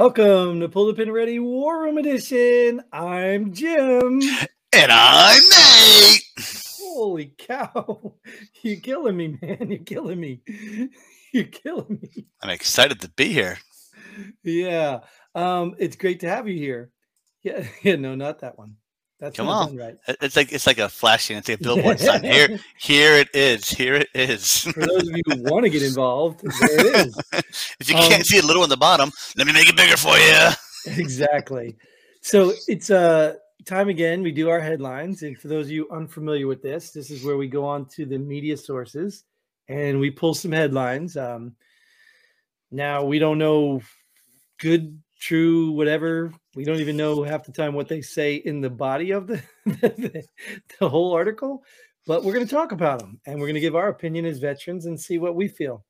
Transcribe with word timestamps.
Welcome 0.00 0.60
to 0.60 0.68
Pull 0.70 0.86
the 0.86 0.94
Pin 0.94 1.12
Ready 1.12 1.38
War 1.38 1.82
Room 1.82 1.98
Edition. 1.98 2.82
I'm 2.90 3.52
Jim. 3.52 4.22
And 4.72 4.90
I'm 4.90 5.42
Nate. 5.42 6.22
Holy 6.80 7.34
cow. 7.36 8.14
You're 8.62 8.80
killing 8.80 9.18
me, 9.18 9.36
man. 9.42 9.66
You're 9.68 9.80
killing 9.80 10.18
me. 10.18 10.40
You're 11.34 11.44
killing 11.44 11.98
me. 12.00 12.28
I'm 12.42 12.48
excited 12.48 13.02
to 13.02 13.10
be 13.10 13.30
here. 13.30 13.58
Yeah. 14.42 15.00
Um, 15.34 15.74
it's 15.78 15.96
great 15.96 16.20
to 16.20 16.30
have 16.30 16.48
you 16.48 16.56
here. 16.56 16.92
Yeah, 17.42 17.66
yeah, 17.82 17.96
no, 17.96 18.14
not 18.14 18.38
that 18.38 18.56
one. 18.56 18.76
That's 19.20 19.36
Come 19.36 19.48
on. 19.48 19.76
right. 19.76 19.96
It's 20.22 20.34
like 20.34 20.50
it's 20.50 20.66
like 20.66 20.78
a 20.78 20.88
flashing. 20.88 21.36
It's 21.36 21.48
like 21.48 21.60
a 21.60 21.62
billboard 21.62 22.00
sign. 22.06 22.24
Here, 22.24 22.58
here 22.78 23.14
it 23.16 23.28
is. 23.34 23.68
Here 23.68 23.94
it 23.96 24.08
is. 24.14 24.62
For 24.62 24.80
those 24.86 25.06
of 25.08 25.14
you 25.14 25.22
who 25.26 25.42
want 25.42 25.64
to 25.64 25.70
get 25.70 25.82
involved, 25.92 26.40
there 26.40 26.86
it 26.86 27.06
is. 27.08 27.18
if 27.78 27.90
you 27.90 27.96
Um, 27.96 28.08
can't 28.08 28.24
see 28.24 28.38
it 28.38 28.44
little 28.44 28.62
on 28.62 28.70
the 28.70 28.76
bottom, 28.78 29.10
let 29.36 29.46
me 29.46 29.52
make 29.52 29.68
it 29.68 29.76
bigger 29.76 29.96
for 29.98 30.16
you. 30.16 30.48
exactly. 30.96 31.76
So 32.22 32.52
it's 32.66 32.90
uh 32.90 33.34
time 33.66 33.90
again. 33.90 34.22
We 34.22 34.32
do 34.32 34.48
our 34.48 34.60
headlines, 34.60 35.22
and 35.22 35.38
for 35.38 35.48
those 35.48 35.66
of 35.66 35.72
you 35.72 35.86
unfamiliar 35.90 36.46
with 36.46 36.62
this, 36.62 36.90
this 36.90 37.10
is 37.10 37.22
where 37.22 37.36
we 37.36 37.46
go 37.46 37.66
on 37.66 37.84
to 37.96 38.06
the 38.06 38.18
media 38.18 38.56
sources 38.56 39.24
and 39.68 40.00
we 40.00 40.10
pull 40.10 40.32
some 40.32 40.50
headlines. 40.52 41.16
Um, 41.18 41.54
now 42.70 43.04
we 43.04 43.18
don't 43.18 43.36
know 43.38 43.82
good, 44.58 44.98
true, 45.20 45.70
whatever. 45.72 46.32
We 46.56 46.64
don't 46.64 46.80
even 46.80 46.96
know 46.96 47.22
half 47.22 47.44
the 47.44 47.52
time 47.52 47.74
what 47.74 47.88
they 47.88 48.00
say 48.00 48.36
in 48.36 48.60
the 48.60 48.70
body 48.70 49.12
of 49.12 49.26
the 49.28 49.42
the, 49.66 50.24
the 50.78 50.88
whole 50.88 51.12
article, 51.12 51.62
but 52.06 52.24
we're 52.24 52.32
going 52.32 52.46
to 52.46 52.54
talk 52.54 52.72
about 52.72 52.98
them 52.98 53.20
and 53.26 53.38
we're 53.38 53.46
going 53.46 53.54
to 53.54 53.60
give 53.60 53.76
our 53.76 53.88
opinion 53.88 54.24
as 54.24 54.38
veterans 54.38 54.86
and 54.86 54.98
see 54.98 55.18
what 55.18 55.36
we 55.36 55.46
feel. 55.46 55.84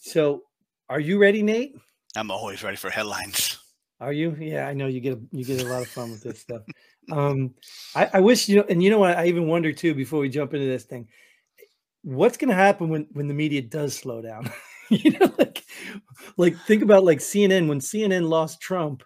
So, 0.00 0.42
are 0.88 1.00
you 1.00 1.18
ready, 1.18 1.42
Nate? 1.42 1.76
I'm 2.16 2.30
always 2.30 2.62
ready 2.62 2.76
for 2.76 2.90
headlines. 2.90 3.58
Are 4.00 4.12
you? 4.12 4.36
Yeah, 4.38 4.66
I 4.66 4.74
know 4.74 4.86
you 4.86 5.00
get 5.00 5.18
a, 5.18 5.20
you 5.32 5.44
get 5.44 5.62
a 5.62 5.68
lot 5.68 5.82
of 5.82 5.88
fun 5.88 6.10
with 6.10 6.22
this 6.22 6.40
stuff. 6.40 6.62
Um, 7.10 7.54
I, 7.94 8.10
I 8.14 8.20
wish 8.20 8.48
you 8.48 8.56
know, 8.56 8.66
and 8.68 8.82
you 8.82 8.90
know 8.90 8.98
what? 8.98 9.16
I 9.16 9.26
even 9.26 9.46
wonder 9.48 9.72
too 9.72 9.94
before 9.94 10.20
we 10.20 10.28
jump 10.28 10.54
into 10.54 10.66
this 10.66 10.84
thing, 10.84 11.08
what's 12.02 12.36
going 12.36 12.48
to 12.50 12.54
happen 12.54 12.88
when 12.88 13.06
when 13.12 13.28
the 13.28 13.34
media 13.34 13.62
does 13.62 13.96
slow 13.96 14.20
down? 14.22 14.50
you 15.04 15.10
know, 15.18 15.32
like 15.38 15.64
like 16.36 16.56
think 16.66 16.82
about 16.82 17.04
like 17.04 17.18
CNN 17.18 17.68
when 17.68 17.80
CNN 17.80 18.28
lost 18.28 18.60
Trump 18.60 19.02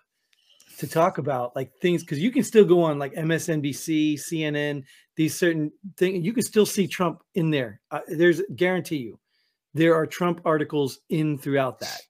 to 0.79 0.87
talk 0.87 1.19
about 1.19 1.57
like 1.57 1.73
things 1.81 2.03
because 2.03 2.21
you 2.21 2.31
can 2.31 2.43
still 2.45 2.65
go 2.65 2.83
on 2.83 2.99
like 2.99 3.13
MSNBC, 3.15 4.15
CNN, 4.15 4.85
these 5.17 5.35
certain 5.35 5.73
things. 5.97 6.25
You 6.25 6.33
can 6.33 6.43
still 6.43 6.67
see 6.67 6.87
Trump 6.87 7.23
in 7.35 7.51
there. 7.51 7.81
Uh, 7.91 8.01
there's 8.09 8.43
guarantee 8.55 8.99
you, 8.99 9.19
there 9.75 9.95
are 9.95 10.07
Trump 10.07 10.41
articles 10.45 11.01
in 11.09 11.39
throughout 11.39 11.81
that. 11.81 12.01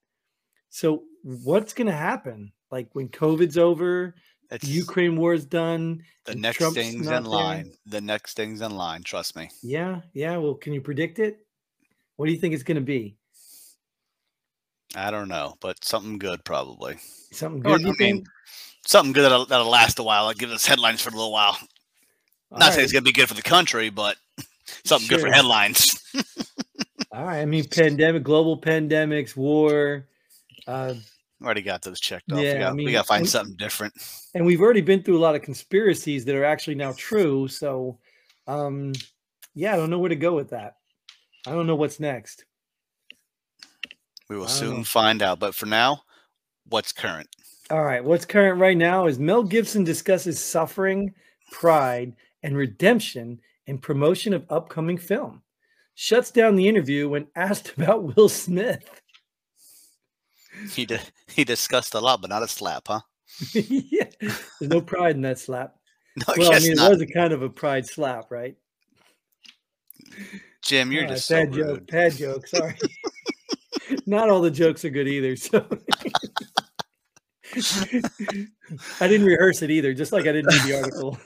So 0.70 1.04
what's 1.22 1.72
going 1.72 1.86
to 1.86 1.92
happen? 1.94 2.52
Like 2.70 2.88
when 2.92 3.08
COVID's 3.08 3.56
over, 3.56 4.14
It's 4.50 4.66
the 4.66 4.72
Ukraine 4.72 5.16
war 5.16 5.32
is 5.32 5.46
done. 5.46 6.02
the 6.26 6.34
next 6.34 6.58
Trump's 6.58 6.76
thing's 6.76 7.06
in 7.06 7.12
there. 7.12 7.20
line. 7.22 7.72
The 7.86 8.00
next 8.02 8.36
thing's 8.36 8.60
in 8.60 8.76
line. 8.76 9.02
Trust 9.02 9.34
me. 9.36 9.48
Yeah, 9.62 10.02
yeah. 10.12 10.36
Well, 10.36 10.54
can 10.54 10.74
you 10.74 10.82
predict 10.82 11.18
it? 11.18 11.38
What 12.16 12.26
do 12.26 12.32
you 12.32 12.38
think 12.38 12.52
it's 12.52 12.62
going 12.62 12.76
to 12.76 12.82
be? 12.82 13.16
I 14.98 15.10
don't 15.10 15.28
know, 15.28 15.54
but 15.60 15.84
something 15.84 16.18
good 16.18 16.44
probably. 16.44 16.96
Something 17.30 17.60
good? 17.60 17.80
You 17.82 17.90
I 17.90 17.92
mean. 17.98 18.24
Something 18.86 19.12
good 19.12 19.22
that'll, 19.22 19.46
that'll 19.46 19.68
last 19.68 19.98
a 19.98 20.02
while. 20.02 20.26
I'll 20.26 20.34
give 20.34 20.50
us 20.50 20.66
headlines 20.66 21.00
for 21.02 21.10
a 21.10 21.12
little 21.12 21.32
while. 21.32 21.58
All 22.50 22.58
Not 22.58 22.68
saying 22.68 22.78
right, 22.78 22.84
it's 22.84 22.92
gonna 22.92 23.02
be 23.02 23.12
good 23.12 23.28
for 23.28 23.34
the 23.34 23.42
country, 23.42 23.90
but 23.90 24.16
something 24.84 25.08
good 25.08 25.20
for 25.20 25.30
headlines. 25.30 26.02
all 27.12 27.24
right. 27.24 27.40
I 27.40 27.44
mean, 27.44 27.64
pandemic, 27.70 28.22
global 28.22 28.60
pandemics, 28.60 29.36
war, 29.36 30.06
uh, 30.66 30.94
Already 31.40 31.62
got 31.62 31.82
those 31.82 32.00
checked 32.00 32.32
off. 32.32 32.40
Yeah, 32.40 32.54
we, 32.54 32.58
got, 32.58 32.74
mean, 32.74 32.86
we 32.86 32.92
got 32.92 33.02
to 33.02 33.06
find 33.06 33.20
and- 33.20 33.28
something 33.28 33.56
different. 33.56 33.94
and 34.34 34.44
we've 34.44 34.60
already 34.60 34.80
been 34.80 35.02
through 35.02 35.18
a 35.18 35.20
lot 35.20 35.36
of 35.36 35.42
conspiracies 35.42 36.24
that 36.24 36.34
are 36.34 36.44
actually 36.44 36.74
now 36.74 36.92
true. 36.96 37.46
So, 37.46 37.98
um, 38.48 38.92
yeah, 39.54 39.72
I 39.72 39.76
don't 39.76 39.90
know 39.90 40.00
where 40.00 40.08
to 40.08 40.16
go 40.16 40.34
with 40.34 40.50
that. 40.50 40.76
I 41.46 41.52
don't 41.52 41.68
know 41.68 41.76
what's 41.76 42.00
next. 42.00 42.44
We 44.28 44.36
will 44.36 44.48
soon 44.48 44.78
know. 44.78 44.84
find 44.84 45.22
out. 45.22 45.38
But 45.38 45.54
for 45.54 45.66
now, 45.66 46.02
what's 46.68 46.92
current? 46.92 47.28
All 47.70 47.84
right, 47.84 48.02
what's 48.02 48.24
current 48.24 48.60
right 48.60 48.76
now 48.76 49.06
is 49.06 49.18
Mel 49.18 49.42
Gibson 49.42 49.84
discusses 49.84 50.42
suffering, 50.42 51.14
pride, 51.52 52.14
and 52.42 52.56
redemption 52.56 53.40
in 53.66 53.78
promotion 53.78 54.32
of 54.32 54.46
upcoming 54.48 54.96
film. 54.96 55.42
Shuts 55.94 56.30
down 56.30 56.56
the 56.56 56.68
interview 56.68 57.08
when 57.08 57.26
asked 57.36 57.72
about 57.76 58.16
Will 58.16 58.28
Smith. 58.28 58.88
He 60.72 60.86
di- 60.86 61.00
he 61.28 61.44
discussed 61.44 61.94
a 61.94 62.00
lot, 62.00 62.20
but 62.20 62.30
not 62.30 62.42
a 62.42 62.48
slap, 62.48 62.88
huh? 62.88 63.00
yeah, 63.54 64.04
there's 64.20 64.70
no 64.70 64.80
pride 64.80 65.16
in 65.16 65.22
that 65.22 65.38
slap. 65.38 65.74
No, 66.26 66.34
Well, 66.36 66.52
I 66.52 66.58
mean, 66.58 66.72
it 66.72 66.90
was 66.90 67.00
a 67.00 67.06
kind 67.06 67.32
of 67.32 67.42
a 67.42 67.48
pride 67.48 67.86
slap, 67.86 68.32
right? 68.32 68.56
Jim, 70.62 70.90
you're 70.90 71.02
right, 71.02 71.10
just 71.10 71.28
so 71.28 71.36
bad 71.36 71.54
rude. 71.54 71.66
joke. 71.66 71.86
Bad 71.86 72.16
joke. 72.16 72.46
Sorry. 72.48 72.74
Not 74.06 74.28
all 74.30 74.40
the 74.40 74.50
jokes 74.50 74.84
are 74.84 74.90
good 74.90 75.08
either. 75.08 75.36
So 75.36 75.66
I 79.00 79.08
didn't 79.08 79.26
rehearse 79.26 79.62
it 79.62 79.70
either, 79.70 79.94
just 79.94 80.12
like 80.12 80.26
I 80.26 80.32
didn't 80.32 80.52
read 80.52 80.62
the 80.62 80.76
article. 80.76 81.18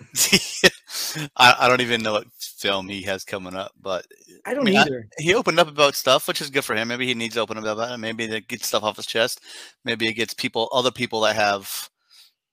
I, 1.37 1.57
I 1.61 1.69
don't 1.69 1.81
even 1.81 2.03
know 2.03 2.13
what 2.13 2.27
film 2.39 2.89
he 2.89 3.03
has 3.03 3.25
coming 3.25 3.55
up, 3.57 3.73
but 3.81 4.07
I 4.47 4.55
don't 4.55 4.65
mean, 4.65 4.77
I- 4.77 4.83
either. 4.83 5.09
he 5.19 5.35
opened 5.35 5.59
up 5.59 5.69
about 5.69 5.95
stuff, 5.97 6.29
which 6.29 6.41
is 6.41 6.51
good 6.51 6.65
for 6.65 6.75
him. 6.77 6.89
Maybe 6.89 7.07
he 7.07 7.15
needs 7.15 7.35
to 7.35 7.41
open 7.41 7.59
up 7.59 7.65
about 7.65 7.93
it. 7.93 7.99
Maybe 7.99 8.29
to 8.29 8.41
get 8.41 8.65
stuff 8.65 8.83
off 8.85 8.97
his 8.97 9.07
chest. 9.07 9.41
Maybe 9.85 10.07
it 10.09 10.15
gets 10.15 10.35
people, 10.35 10.69
other 10.73 10.91
people 10.93 11.21
that 11.23 11.35
have 11.37 11.91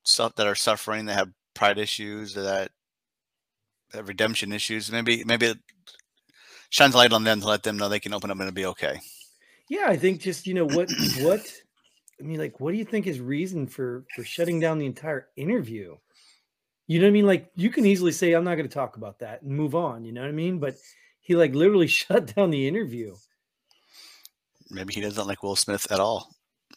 stuff 0.04 0.36
that 0.36 0.48
are 0.48 0.56
suffering, 0.56 1.06
that 1.06 1.14
have 1.16 1.30
pride 1.54 1.78
issues, 1.78 2.34
that 2.34 2.72
have 3.94 4.08
redemption 4.08 4.52
issues. 4.52 4.92
Maybe 4.92 5.24
maybe 5.24 5.48
it 5.48 5.58
shines 6.72 6.96
light 6.96 7.14
on 7.14 7.24
them 7.24 7.42
to 7.42 7.48
let 7.48 7.64
them 7.64 7.78
know 7.78 7.88
they 7.90 8.00
can 8.00 8.14
open 8.14 8.32
up 8.32 8.36
and 8.38 8.48
it'll 8.48 8.56
be 8.56 8.66
okay. 8.68 9.00
Yeah, 9.70 9.86
I 9.88 9.98
think 9.98 10.20
just 10.20 10.48
you 10.48 10.56
know 10.56 10.66
what 10.66 10.90
what 11.20 11.42
I 12.20 12.24
mean, 12.24 12.40
like, 12.40 12.60
what 12.60 12.72
do 12.72 12.78
you 12.78 12.86
think 12.86 13.08
is 13.08 13.20
reason 13.20 13.68
for 13.68 14.06
for 14.16 14.24
shutting 14.24 14.60
down 14.60 14.80
the 14.80 14.86
entire 14.86 15.28
interview? 15.38 15.96
You 16.88 17.00
know 17.00 17.06
what 17.06 17.10
I 17.10 17.14
mean? 17.14 17.28
Like, 17.28 17.52
you 17.56 17.70
can 17.70 17.86
easily 17.86 18.12
say, 18.12 18.34
"I'm 18.34 18.44
not 18.44 18.56
going 18.56 18.68
to 18.68 18.74
talk 18.74 18.98
about 18.98 19.20
that" 19.20 19.44
and 19.44 19.52
move 19.52 19.76
on. 19.76 20.04
You 20.04 20.12
know 20.12 20.22
what 20.22 20.30
I 20.30 20.34
mean? 20.34 20.60
But 20.60 20.76
he 21.22 21.36
like 21.36 21.54
literally 21.54 21.88
shut 22.02 22.36
down 22.36 22.50
the 22.50 22.68
interview. 22.68 23.16
Maybe 24.70 24.94
he 24.94 25.02
doesn't 25.02 25.28
like 25.28 25.44
Will 25.44 25.56
Smith 25.56 25.88
at 25.92 26.00
all. 26.00 26.30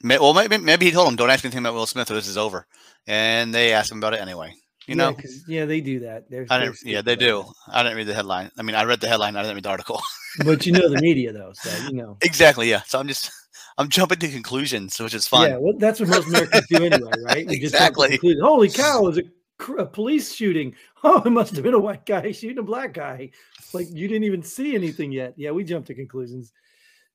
Well, 0.04 0.34
maybe 0.34 0.58
maybe 0.58 0.86
he 0.86 0.92
told 0.92 1.08
him, 1.08 1.16
"Don't 1.16 1.30
ask 1.30 1.44
anything 1.44 1.60
about 1.60 1.74
Will 1.74 1.86
Smith, 1.86 2.10
or 2.10 2.14
this 2.14 2.28
is 2.28 2.38
over," 2.38 2.66
and 3.06 3.54
they 3.54 3.72
asked 3.72 3.90
him 3.90 3.98
about 3.98 4.14
it 4.14 4.20
anyway. 4.20 4.54
You 4.86 4.96
yeah, 4.96 5.10
know, 5.10 5.16
yeah, 5.46 5.64
they 5.64 5.80
do 5.80 6.00
that. 6.00 6.28
They're, 6.28 6.46
I 6.50 6.58
didn't. 6.58 6.78
Yeah, 6.84 7.02
they 7.02 7.14
do. 7.14 7.44
I 7.68 7.82
didn't 7.82 7.98
read 7.98 8.08
the 8.08 8.14
headline. 8.14 8.50
I 8.58 8.62
mean, 8.62 8.74
I 8.74 8.82
read 8.84 9.00
the 9.00 9.08
headline. 9.08 9.36
I 9.36 9.42
didn't 9.42 9.54
read 9.56 9.64
the 9.64 9.70
article. 9.70 10.00
But 10.46 10.64
you 10.64 10.72
know 10.72 10.88
the 10.88 10.98
media, 11.02 11.30
though, 11.30 11.52
so 11.52 11.70
you 11.90 11.92
know. 11.92 12.16
exactly. 12.22 12.70
Yeah. 12.70 12.80
So 12.86 12.98
I'm 12.98 13.06
just 13.06 13.30
I'm 13.78 13.90
jumping 13.90 14.18
to 14.20 14.28
conclusions, 14.28 14.98
which 14.98 15.12
is 15.12 15.26
fun. 15.28 15.50
Yeah, 15.50 15.58
well, 15.58 15.74
that's 15.76 16.00
what 16.00 16.08
most 16.08 16.26
Americans 16.28 16.66
do 16.68 16.82
anyway, 16.84 17.12
right? 17.22 17.46
We 17.46 17.58
just 17.58 17.74
jump 17.74 17.96
to 17.96 18.04
Exactly. 18.04 18.40
Holy 18.40 18.70
cow! 18.70 19.00
It 19.00 19.02
was 19.04 19.18
a, 19.18 19.72
a 19.82 19.86
police 19.86 20.32
shooting. 20.34 20.74
Oh, 21.04 21.20
it 21.22 21.30
must 21.30 21.54
have 21.54 21.62
been 21.62 21.74
a 21.74 21.78
white 21.78 22.06
guy 22.06 22.32
shooting 22.32 22.58
a 22.58 22.62
black 22.62 22.94
guy. 22.94 23.30
Like 23.74 23.88
you 23.90 24.08
didn't 24.08 24.24
even 24.24 24.42
see 24.42 24.74
anything 24.74 25.12
yet. 25.12 25.34
Yeah, 25.36 25.50
we 25.50 25.64
jump 25.64 25.84
to 25.86 25.94
conclusions, 25.94 26.52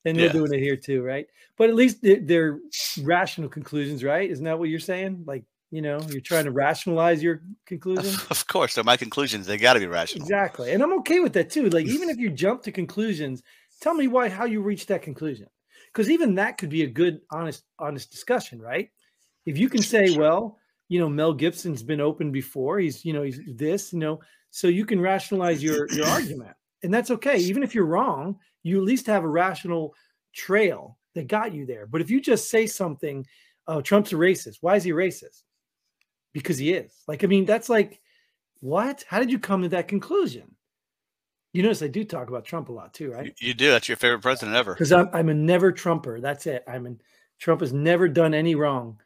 and 0.06 0.16
we're 0.16 0.28
Yeah. 0.28 0.32
doing 0.34 0.54
it 0.54 0.60
here 0.60 0.76
too, 0.78 1.02
right? 1.02 1.26
But 1.58 1.70
at 1.70 1.76
least 1.76 2.04
they're, 2.04 2.20
they're 2.22 2.60
rational 3.02 3.50
conclusions, 3.50 4.04
right? 4.04 4.30
Isn't 4.30 4.46
that 4.46 4.60
what 4.60 4.70
you're 4.70 4.80
saying? 4.80 5.24
Like 5.26 5.44
you 5.72 5.82
know, 5.82 6.00
you're 6.10 6.22
trying 6.22 6.46
to 6.46 6.52
rationalize 6.52 7.22
your 7.22 7.42
conclusion. 7.66 8.16
Of 8.30 8.48
course, 8.48 8.76
they're 8.76 8.84
my 8.84 8.98
conclusions. 8.98 9.46
They 9.46 9.58
got 9.58 9.74
to 9.74 9.80
be 9.80 9.88
rational. 9.88 10.24
Exactly. 10.24 10.72
And 10.72 10.82
I'm 10.82 10.94
okay 11.00 11.20
with 11.20 11.34
that 11.34 11.50
too. 11.50 11.70
Like 11.70 11.86
even 11.88 12.10
if 12.10 12.18
you 12.18 12.30
jump 12.30 12.64
to 12.64 12.72
conclusions, 12.72 13.44
tell 13.82 13.94
me 13.94 14.08
why 14.08 14.30
how 14.30 14.46
you 14.46 14.62
reached 14.62 14.88
that 14.88 15.02
conclusion. 15.02 15.48
Because 15.94 16.10
even 16.10 16.36
that 16.36 16.58
could 16.58 16.70
be 16.70 16.84
a 16.84 16.88
good 16.88 17.22
honest 17.32 17.64
honest 17.80 18.12
discussion, 18.12 18.62
right? 18.62 18.90
If 19.46 19.58
you 19.58 19.70
can 19.70 19.82
say, 19.82 20.18
well, 20.18 20.58
you 20.90 21.00
know, 21.00 21.10
Mel 21.10 21.34
Gibson's 21.34 21.84
been 21.84 22.02
open 22.02 22.32
before, 22.32 22.80
he's, 22.80 23.04
you 23.04 23.14
know, 23.14 23.24
he's 23.24 23.40
this, 23.48 23.94
you 23.94 24.00
know, 24.00 24.20
so 24.52 24.68
you 24.68 24.86
can 24.86 25.02
rationalize 25.02 25.62
your 25.62 25.90
your 25.92 26.08
argument. 26.08 26.56
And 26.84 26.94
that's 26.94 27.12
okay. 27.12 27.38
Even 27.38 27.64
if 27.64 27.74
you're 27.74 27.86
wrong, 27.86 28.38
you 28.64 28.78
at 28.78 28.84
least 28.84 29.08
have 29.08 29.24
a 29.24 29.30
rational 29.30 29.96
trail 30.34 30.98
that 31.16 31.28
got 31.28 31.54
you 31.54 31.66
there. 31.66 31.88
But 31.88 32.02
if 32.02 32.10
you 32.10 32.22
just 32.22 32.50
say 32.50 32.68
something, 32.68 33.26
oh, 33.68 33.82
Trump's 33.82 34.14
a 34.14 34.16
racist. 34.16 34.58
Why 34.62 34.76
is 34.76 34.84
he 34.84 34.92
racist? 34.92 35.44
Because 36.34 36.58
he 36.58 36.74
is. 36.74 36.92
Like, 37.08 37.24
I 37.24 37.28
mean, 37.28 37.46
that's 37.46 37.70
like, 37.70 38.00
what? 38.60 39.04
How 39.08 39.20
did 39.20 39.32
you 39.32 39.40
come 39.40 39.64
to 39.64 39.70
that 39.70 39.88
conclusion? 39.88 40.56
You 41.54 41.64
notice 41.64 41.82
I 41.82 41.88
do 41.88 42.04
talk 42.04 42.30
about 42.30 42.46
Trump 42.46 42.70
a 42.70 42.72
lot 42.72 42.94
too, 42.94 43.12
right? 43.12 43.34
you 43.40 43.54
do. 43.54 43.72
That's 43.72 43.88
your 43.88 43.98
favorite 43.98 44.22
president 44.22 44.56
ever. 44.56 44.74
Because 44.74 44.92
I'm 44.92 45.10
I'm 45.14 45.30
a 45.30 45.34
never 45.34 45.72
Trumper. 45.72 46.20
That's 46.20 46.46
it. 46.46 46.64
I'm 46.68 46.86
an 46.86 47.02
Trump 47.40 47.62
has 47.62 47.74
never 47.74 48.08
done 48.08 48.34
any 48.34 48.56
wrong. 48.56 49.00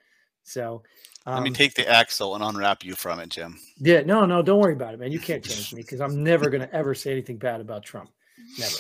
So 0.44 0.84
Let 1.26 1.44
me 1.44 1.50
um, 1.50 1.54
take 1.54 1.76
the 1.76 1.88
axle 1.88 2.36
and 2.36 2.44
unwrap 2.44 2.84
you 2.84 2.96
from 2.96 3.20
it, 3.20 3.30
Jim. 3.30 3.60
Yeah, 3.78 4.02
no, 4.02 4.26
no, 4.26 4.42
don't 4.42 4.60
worry 4.60 4.74
about 4.74 4.94
it, 4.94 5.00
man. 5.00 5.12
You 5.12 5.20
can't 5.30 5.44
change 5.44 5.74
me 5.74 5.82
because 5.82 6.02
I'm 6.02 6.24
never 6.24 6.50
gonna 6.50 6.70
ever 6.72 6.96
say 6.96 7.12
anything 7.12 7.38
bad 7.38 7.62
about 7.62 7.84
Trump. 7.84 8.10
Never. 8.58 8.76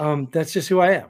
Um, 0.00 0.28
that's 0.30 0.52
just 0.52 0.68
who 0.68 0.80
I 0.80 0.92
am. 0.92 1.08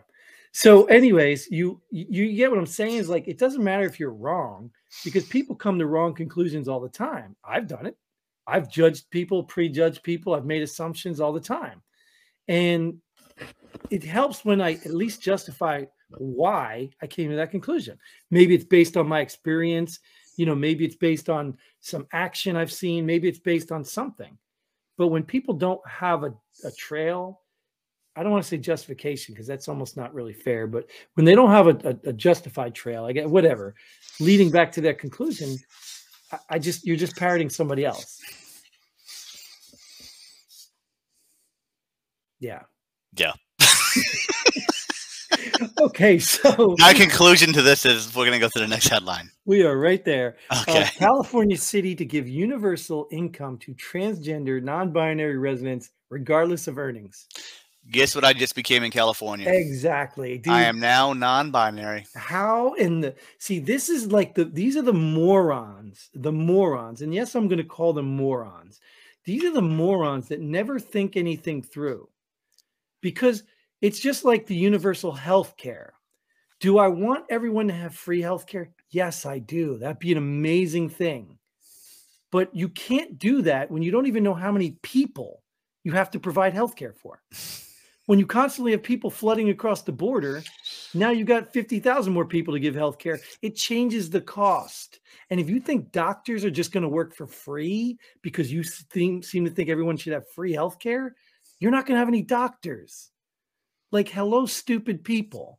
So, 0.53 0.85
anyways, 0.87 1.51
you 1.51 1.81
you 1.91 2.33
get 2.35 2.51
what 2.51 2.59
I'm 2.59 2.67
saying 2.67 2.95
is 2.95 3.09
like 3.09 3.29
it 3.29 3.39
doesn't 3.39 3.63
matter 3.63 3.85
if 3.85 4.01
you're 4.01 4.13
wrong. 4.13 4.71
Because 5.05 5.27
people 5.27 5.55
come 5.55 5.79
to 5.79 5.87
wrong 5.87 6.15
conclusions 6.15 6.69
all 6.69 6.81
the 6.81 6.89
time. 6.89 7.37
I've 7.45 7.67
done 7.67 7.87
it. 7.87 7.97
I've 8.47 8.71
judged 8.71 9.11
people, 9.11 9.43
prejudged 9.43 10.03
people. 10.03 10.35
I've 10.35 10.47
made 10.47 10.63
assumptions 10.63 11.21
all 11.21 11.33
the 11.33 11.41
time. 11.41 11.83
And 12.49 12.99
it 13.91 14.03
helps 14.03 14.45
when 14.45 14.61
I 14.61 14.73
at 14.73 14.95
least 14.95 15.23
justify 15.23 15.85
why 16.17 16.91
I 17.03 17.07
came 17.07 17.31
to 17.31 17.37
that 17.37 17.51
conclusion. 17.51 17.99
Maybe 18.31 18.55
it's 18.55 18.65
based 18.65 18.97
on 18.97 19.07
my 19.07 19.21
experience. 19.21 20.01
You 20.37 20.47
know, 20.47 20.55
maybe 20.55 20.85
it's 20.85 20.97
based 20.97 21.29
on 21.29 21.59
some 21.81 22.07
action 22.13 22.57
I've 22.57 22.73
seen. 22.73 23.05
Maybe 23.05 23.29
it's 23.29 23.39
based 23.39 23.71
on 23.71 23.85
something. 23.85 24.39
But 24.97 25.09
when 25.09 25.23
people 25.23 25.55
don't 25.55 25.87
have 25.87 26.25
a, 26.25 26.33
a 26.65 26.71
trail, 26.73 27.41
I 28.19 28.23
don't 28.25 28.33
want 28.33 28.43
to 28.43 28.49
say 28.49 28.59
justification 28.59 29.33
because 29.33 29.47
that's 29.47 29.69
almost 29.69 29.97
not 29.97 30.13
really 30.13 30.33
fair. 30.33 30.67
But 30.67 30.87
when 31.15 31.25
they 31.25 31.37
don't 31.37 31.51
have 31.51 31.69
a, 31.69 31.77
a, 31.89 32.09
a 32.09 32.13
justified 32.13 32.75
trail, 32.75 33.05
I 33.05 33.13
get 33.13 33.31
whatever, 33.31 33.77
leading 34.19 34.51
back 34.51 34.73
to 34.73 34.81
that 34.83 34.99
conclusion, 34.99 35.57
I, 36.33 36.39
I 36.51 36.59
just 36.59 36.85
you're 36.85 36.97
just 36.97 37.17
parroting 37.17 37.49
somebody 37.49 37.85
else. 37.85 38.21
Yeah. 42.41 42.63
Yeah. 43.17 43.33
okay, 45.81 46.19
so 46.19 46.75
My 46.79 46.93
conclusion 46.93 47.53
to 47.53 47.63
this 47.63 47.87
is 47.87 48.15
we're 48.15 48.25
going 48.25 48.33
to 48.33 48.39
go 48.45 48.49
to 48.49 48.59
the 48.59 48.67
next 48.67 48.89
headline. 48.89 49.31
we 49.45 49.63
are 49.65 49.79
right 49.79 50.05
there. 50.05 50.37
Uh, 50.51 50.65
Okay. 50.69 50.85
California 50.97 51.57
City 51.57 51.95
to 51.95 52.05
give 52.05 52.29
universal 52.29 53.07
income 53.13 53.59
to 53.59 53.75
transgender, 53.75 54.61
non-binary 54.63 55.39
residents, 55.39 55.91
regardless 56.11 56.67
of 56.69 56.79
earnings. 56.79 57.27
Guess 57.91 58.15
what 58.15 58.25
I 58.25 58.35
just 58.35 58.55
became 58.55 58.83
in 58.83 58.91
California? 58.91 59.49
Exactly. 59.49 60.37
Dude, 60.37 60.53
I 60.53 60.65
am 60.65 60.79
now 60.79 61.15
non-binary. 61.15 62.07
how 62.15 62.75
in 62.75 63.01
the 63.01 63.15
see 63.39 63.59
this 63.59 63.89
is 63.89 64.13
like 64.13 64.35
the 64.35 64.45
these 64.45 64.77
are 64.77 64.83
the 64.83 64.93
morons 64.93 66.11
the 66.15 66.33
morons 66.33 67.01
and 67.01 67.15
yes 67.15 67.35
i'm 67.35 67.49
going 67.49 67.59
to 67.59 67.65
call 67.65 67.93
them 67.93 68.17
morons. 68.17 68.81
These 69.25 69.45
are 69.45 69.53
the 69.53 69.63
morons 69.63 70.29
that 70.29 70.41
never 70.41 70.79
think 70.79 71.17
anything 71.17 71.63
through 71.63 72.09
because 73.01 73.43
it's 73.81 74.01
just 74.01 74.25
like 74.25 74.47
the 74.47 74.57
universal 74.57 75.13
health 75.13 75.57
care 75.57 75.95
do 76.61 76.79
i 76.79 76.89
want 76.89 77.25
everyone 77.31 77.69
to 77.69 77.75
have 77.75 77.95
free 77.95 78.21
health 78.21 78.47
care 78.47 78.71
yes 78.91 79.25
i 79.25 79.39
do. 79.39 79.79
That'd 79.79 79.99
be 79.99 80.13
an 80.13 80.19
amazing 80.19 80.89
thing. 80.91 81.39
But 82.31 82.55
you 82.55 82.69
can't 82.69 83.19
do 83.19 83.41
that 83.43 83.71
when 83.71 83.83
you 83.83 83.91
don't 83.91 84.07
even 84.07 84.23
know 84.23 84.35
how 84.35 84.53
many 84.53 84.73
people 84.83 85.43
you 85.85 85.93
have 85.93 86.11
to 86.11 86.21
provide 86.21 86.53
health 86.53 86.77
care 86.77 86.93
for 86.93 87.23
when 88.09 88.19
you 88.19 88.25
constantly 88.27 88.73
have 88.73 88.83
people 88.83 89.11
flooding 89.11 89.51
across 89.51 89.83
the 89.83 89.93
border 89.93 90.43
now 90.95 91.11
you've 91.11 91.29
got 91.29 91.53
50,000 91.53 92.13
more 92.13 92.25
people 92.25 92.55
to 92.55 92.61
give 92.61 92.75
health 92.75 92.99
care. 92.99 93.21
It 93.43 93.57
changes 93.57 94.09
the 94.09 94.21
cost. 94.21 95.01
And 95.31 95.39
if 95.39 95.51
you 95.51 95.61
think 95.61 95.93
doctors 95.93 96.45
are 96.45 96.51
just 96.51 96.73
going 96.73 96.83
to 96.83 96.89
work 96.89 97.15
for 97.15 97.27
free 97.27 97.99
because 98.23 98.53
you 98.53 98.63
think, 98.63 99.25
seem 99.25 99.45
to 99.45 99.51
think 99.51 99.69
everyone 99.69 99.97
should 99.97 100.15
have 100.15 100.31
free 100.31 100.53
health 100.53 100.79
care, 100.79 101.15
you're 101.59 101.71
not 101.71 101.87
going 101.87 101.97
to 101.97 101.99
have 101.99 102.09
any 102.09 102.23
doctors. 102.23 103.11
Like, 103.91 104.09
hello, 104.09 104.47
stupid 104.47 105.05
people. 105.05 105.59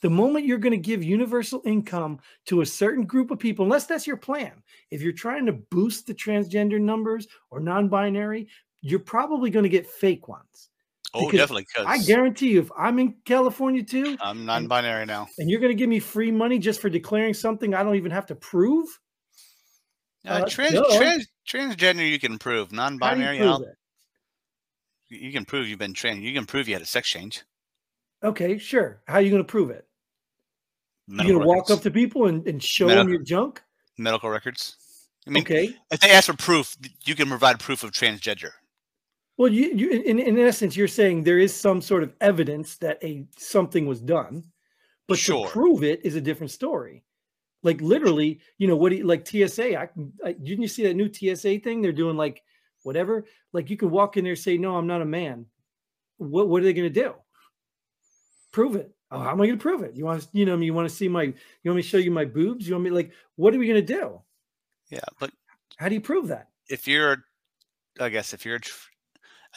The 0.00 0.10
moment 0.10 0.46
you're 0.46 0.58
going 0.58 0.72
to 0.72 0.78
give 0.78 1.02
universal 1.02 1.60
income 1.64 2.20
to 2.46 2.60
a 2.60 2.66
certain 2.66 3.04
group 3.04 3.32
of 3.32 3.40
people, 3.40 3.64
unless 3.64 3.86
that's 3.86 4.06
your 4.06 4.16
plan, 4.16 4.62
if 4.92 5.02
you're 5.02 5.12
trying 5.12 5.46
to 5.46 5.52
boost 5.52 6.06
the 6.06 6.14
transgender 6.14 6.80
numbers 6.80 7.26
or 7.50 7.58
non 7.58 7.88
binary, 7.88 8.48
you're 8.80 9.00
probably 9.00 9.50
going 9.50 9.64
to 9.64 9.68
get 9.68 9.88
fake 9.88 10.28
ones. 10.28 10.67
Oh, 11.14 11.26
Because 11.26 11.40
definitely. 11.40 11.66
I 11.86 11.98
guarantee 11.98 12.50
you, 12.50 12.60
if 12.60 12.70
I'm 12.76 12.98
in 12.98 13.14
California 13.24 13.82
too, 13.82 14.16
I'm 14.20 14.44
non-binary 14.44 15.06
now. 15.06 15.26
and 15.38 15.48
you're 15.50 15.60
going 15.60 15.72
to 15.72 15.78
give 15.78 15.88
me 15.88 16.00
free 16.00 16.30
money 16.30 16.58
just 16.58 16.80
for 16.80 16.90
declaring 16.90 17.32
something 17.34 17.74
I 17.74 17.82
don't 17.82 17.96
even 17.96 18.10
have 18.10 18.26
to 18.26 18.34
prove? 18.34 18.86
Uh, 20.26 20.42
Uh, 20.42 20.48
trans, 20.48 20.80
trans, 20.96 21.26
transgender, 21.48 22.08
you 22.08 22.18
can 22.18 22.38
prove. 22.38 22.72
Non-binary, 22.72 23.38
you 23.38 23.44
prove 23.44 23.62
you 25.10 25.32
can 25.32 25.44
prove 25.44 25.68
you've 25.68 25.78
been 25.78 25.94
trans. 25.94 26.20
You 26.20 26.34
can 26.34 26.44
prove 26.44 26.68
you 26.68 26.74
had 26.74 26.82
a 26.82 26.86
sex 26.86 27.08
change. 27.08 27.42
Okay, 28.22 28.58
sure. 28.58 29.00
How 29.06 29.14
are 29.14 29.22
you 29.22 29.30
going 29.30 29.42
to 29.42 29.48
prove 29.48 29.70
it? 29.70 29.86
You're 31.06 31.24
going 31.24 31.40
to 31.40 31.46
walk 31.46 31.70
up 31.70 31.80
to 31.82 31.90
people 31.90 32.26
and, 32.26 32.46
and 32.46 32.62
show 32.62 32.88
them 32.88 33.08
your 33.08 33.22
junk? 33.22 33.62
medical 33.96 34.28
records. 34.30 34.76
I 35.26 35.30
mean, 35.30 35.42
okay. 35.42 35.74
if 35.90 36.00
they 36.00 36.10
ask 36.10 36.26
for 36.26 36.36
proof, 36.36 36.76
you 37.04 37.14
can 37.14 37.28
provide 37.28 37.58
proof 37.58 37.82
of 37.82 37.90
transgender. 37.90 38.50
Well, 39.38 39.52
you, 39.52 39.68
you 39.74 39.90
in, 39.90 40.18
in 40.18 40.38
essence, 40.38 40.76
you're 40.76 40.88
saying 40.88 41.22
there 41.22 41.38
is 41.38 41.54
some 41.54 41.80
sort 41.80 42.02
of 42.02 42.12
evidence 42.20 42.76
that 42.78 43.02
a 43.02 43.24
something 43.38 43.86
was 43.86 44.00
done, 44.02 44.44
but 45.06 45.18
Sure. 45.18 45.46
to 45.46 45.52
prove 45.52 45.82
it 45.84 46.04
is 46.04 46.16
a 46.16 46.20
different 46.20 46.50
story. 46.50 47.04
Like 47.62 47.80
literally, 47.80 48.40
you 48.58 48.66
know 48.68 48.76
what? 48.76 48.90
do 48.90 48.96
you- 48.96 49.04
Like 49.06 49.26
TSA, 49.26 49.78
I, 49.78 49.88
I 50.24 50.32
didn't 50.32 50.62
you 50.62 50.68
see 50.68 50.82
that 50.84 50.94
new 50.94 51.12
TSA 51.12 51.60
thing? 51.60 51.80
They're 51.80 51.92
doing 51.92 52.16
like 52.16 52.42
whatever. 52.82 53.24
Like 53.52 53.70
you 53.70 53.76
can 53.76 53.90
walk 53.90 54.16
in 54.16 54.24
there 54.24 54.32
and 54.32 54.38
say, 54.40 54.58
"No, 54.58 54.76
I'm 54.76 54.86
not 54.86 55.02
a 55.02 55.06
man." 55.06 55.46
What 56.18 56.48
What 56.48 56.60
are 56.62 56.64
they 56.64 56.72
going 56.72 56.92
to 56.92 57.00
do? 57.02 57.14
Prove 58.52 58.76
it. 58.76 58.92
Oh, 59.10 59.18
how 59.20 59.30
am 59.30 59.40
I 59.40 59.46
going 59.46 59.58
to 59.58 59.62
prove 59.62 59.82
it? 59.82 59.94
You 59.94 60.04
want 60.04 60.22
to, 60.22 60.28
you 60.32 60.44
know, 60.46 60.56
you 60.58 60.74
want 60.74 60.88
to 60.88 60.94
see 60.94 61.08
my, 61.08 61.22
you 61.22 61.34
want 61.64 61.76
me 61.76 61.82
to 61.82 61.88
show 61.88 61.96
you 61.96 62.10
my 62.10 62.24
boobs? 62.24 62.66
You 62.66 62.74
want 62.74 62.84
me 62.84 62.90
like, 62.90 63.12
what 63.36 63.54
are 63.54 63.58
we 63.58 63.66
going 63.66 63.84
to 63.86 63.94
do? 63.94 64.20
Yeah, 64.90 65.00
but 65.20 65.30
How 65.76 65.88
do 65.88 65.94
you 65.94 66.00
prove 66.00 66.28
that? 66.28 66.48
if 66.68 66.86
you're, 66.86 67.24
I 68.00 68.08
guess 68.10 68.34
if 68.34 68.44
you're, 68.44 68.58
tr- 68.58 68.87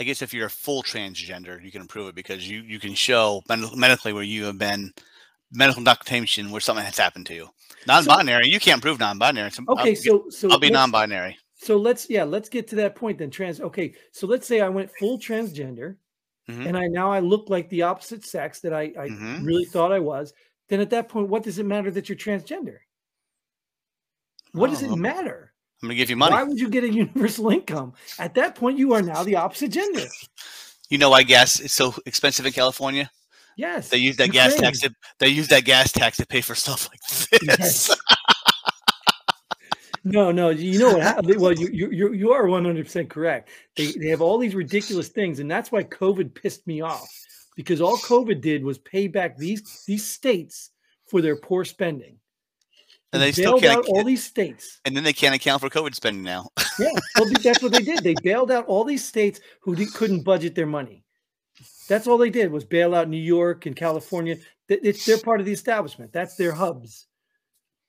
I 0.02 0.04
guess 0.04 0.24
if 0.24 0.34
you're 0.34 0.48
a 0.48 0.50
full 0.50 0.82
transgender, 0.82 1.64
you 1.64 1.72
can 1.72 1.86
prove 1.86 2.10
it 2.10 2.16
because 2.16 2.50
you 2.50 2.62
you 2.64 2.80
can 2.80 2.96
show 2.96 3.44
med- 3.48 3.76
medically 3.78 4.14
where 4.14 4.24
you 4.24 4.46
have 4.46 4.58
been 4.58 4.92
medical 5.52 5.84
documentation 5.84 6.50
where 6.50 6.60
something 6.60 6.84
has 6.84 6.98
happened 6.98 7.28
to 7.28 7.36
you. 7.36 7.48
Non-binary, 7.86 8.48
you 8.48 8.60
can't 8.60 8.82
prove 8.82 9.00
non-binary. 9.00 9.52
So 9.52 9.64
Okay, 9.70 9.90
I'll, 9.92 9.96
so 9.96 10.26
so 10.32 10.50
I'll 10.50 10.58
be 10.58 10.72
non-binary. 10.72 11.38
So 11.54 11.78
let's 11.78 12.10
yeah, 12.10 12.24
let's 12.24 12.50
get 12.50 12.68
to 12.70 12.76
that 12.78 12.96
point 12.96 13.20
then. 13.20 13.30
Trans. 13.30 13.62
Okay, 13.62 13.94
so 14.12 14.26
let's 14.26 14.48
say 14.48 14.60
I 14.62 14.70
went 14.70 14.90
full 14.98 15.20
transgender, 15.20 15.98
Mhm. 16.50 16.66
and 16.66 16.76
I 16.76 16.88
now 16.88 17.12
I 17.12 17.20
look 17.20 17.52
like 17.52 17.70
the 17.70 17.84
opposite 17.84 18.26
sex 18.26 18.60
that 18.62 18.74
I, 18.74 18.86
I 18.98 19.08
Mhm. 19.10 19.46
really 19.46 19.66
thought 19.66 19.92
I 19.92 20.00
was. 20.00 20.34
Then 20.68 20.80
at 20.80 20.90
that 20.90 21.10
point, 21.10 21.28
what 21.30 21.44
does 21.44 21.60
it 21.60 21.66
matter 21.68 21.92
that 21.92 22.10
you're 22.10 22.18
transgender? 22.18 22.80
What 24.54 24.72
does 24.72 24.82
Oh, 24.84 24.94
it 24.94 24.98
matter? 24.98 25.51
I'm 25.82 25.88
gonna 25.88 25.96
give 25.96 26.10
you 26.10 26.16
money. 26.16 26.34
Why 26.34 26.44
would 26.44 26.60
you 26.60 26.70
get 26.70 26.84
a 26.84 26.94
universal 26.94 27.50
income? 27.50 27.94
At 28.20 28.36
that 28.36 28.56
point, 28.56 28.78
you 28.78 28.94
are 28.94 29.02
now 29.02 29.24
the 29.24 29.36
opposite 29.36 29.72
gender. 29.72 30.06
You 30.90 30.98
know 30.98 31.10
why 31.10 31.24
gas 31.24 31.60
is 31.60 31.72
so 31.72 31.96
expensive 32.06 32.46
in 32.46 32.52
California? 32.52 33.10
Yes, 33.58 33.90
They 33.90 33.98
use 33.98 34.18
that 34.18 34.32
gas 34.32 34.56
tax. 34.56 34.80
To, 34.82 34.94
they 35.20 35.28
use 35.28 35.48
that 35.50 35.66
gas 35.66 35.92
tax 35.92 36.18
to 36.18 36.26
pay 36.26 36.42
for 36.42 36.56
stuff 36.56 36.90
like 36.90 37.02
this. 37.30 37.40
Yes. 37.44 37.98
No, 40.04 40.32
no, 40.32 40.50
you 40.50 40.80
know 40.80 40.94
what 40.94 41.04
happened? 41.04 41.40
Well, 41.40 41.54
you 41.54 41.70
you 41.72 41.92
you 41.92 42.14
you 42.14 42.32
are 42.32 42.48
one 42.48 42.66
hundred 42.66 42.86
percent 42.86 43.12
correct. 43.12 43.50
They 43.76 43.92
they 43.92 44.08
have 44.08 44.22
all 44.22 44.40
these 44.40 44.56
ridiculous 44.56 45.10
things, 45.10 45.40
and 45.40 45.52
that's 45.52 45.72
why 45.72 45.84
COVID 45.84 46.34
pissed 46.34 46.66
me 46.66 46.82
off 46.82 47.08
because 47.56 47.82
all 47.82 47.98
COVID 47.98 48.42
did 48.42 48.64
was 48.64 48.80
pay 48.80 49.08
back 49.08 49.38
these 49.38 49.84
these 49.86 50.04
states 50.04 50.72
for 51.06 51.22
their 51.22 51.36
poor 51.36 51.66
spending. 51.66 52.18
And 53.14 53.22
they 53.22 53.32
still 53.32 53.60
bailed 53.60 53.62
can't. 53.62 53.78
out 53.80 53.86
all 53.90 54.04
these 54.04 54.24
states. 54.24 54.80
and 54.86 54.96
then 54.96 55.04
they 55.04 55.14
can't 55.14 55.36
account 55.36 55.62
for 55.62 55.70
COVID 55.70 55.96
spending 55.96 56.24
now. 56.24 56.50
Yeah, 56.80 56.88
well, 57.20 57.30
that's 57.44 57.62
what 57.62 57.74
they 57.74 57.84
did. 57.84 58.02
They 58.02 58.16
bailed 58.24 58.50
out 58.50 58.66
all 58.66 58.86
these 58.86 59.06
states 59.06 59.42
who 59.60 59.76
couldn't 59.88 60.24
budget 60.24 60.56
their 60.56 60.66
money. 60.66 61.04
That's 61.88 62.08
all 62.08 62.18
they 62.18 62.30
did 62.30 62.52
was 62.52 62.64
bail 62.64 62.96
out 62.96 63.10
New 63.10 63.18
York 63.18 63.66
and 63.66 63.76
California. 63.76 64.38
It's 64.70 65.06
they're 65.06 65.18
part 65.20 65.42
of 65.42 65.46
the 65.46 65.52
establishment. 65.52 66.14
That's 66.14 66.38
their 66.38 66.54
hubs. 66.54 67.08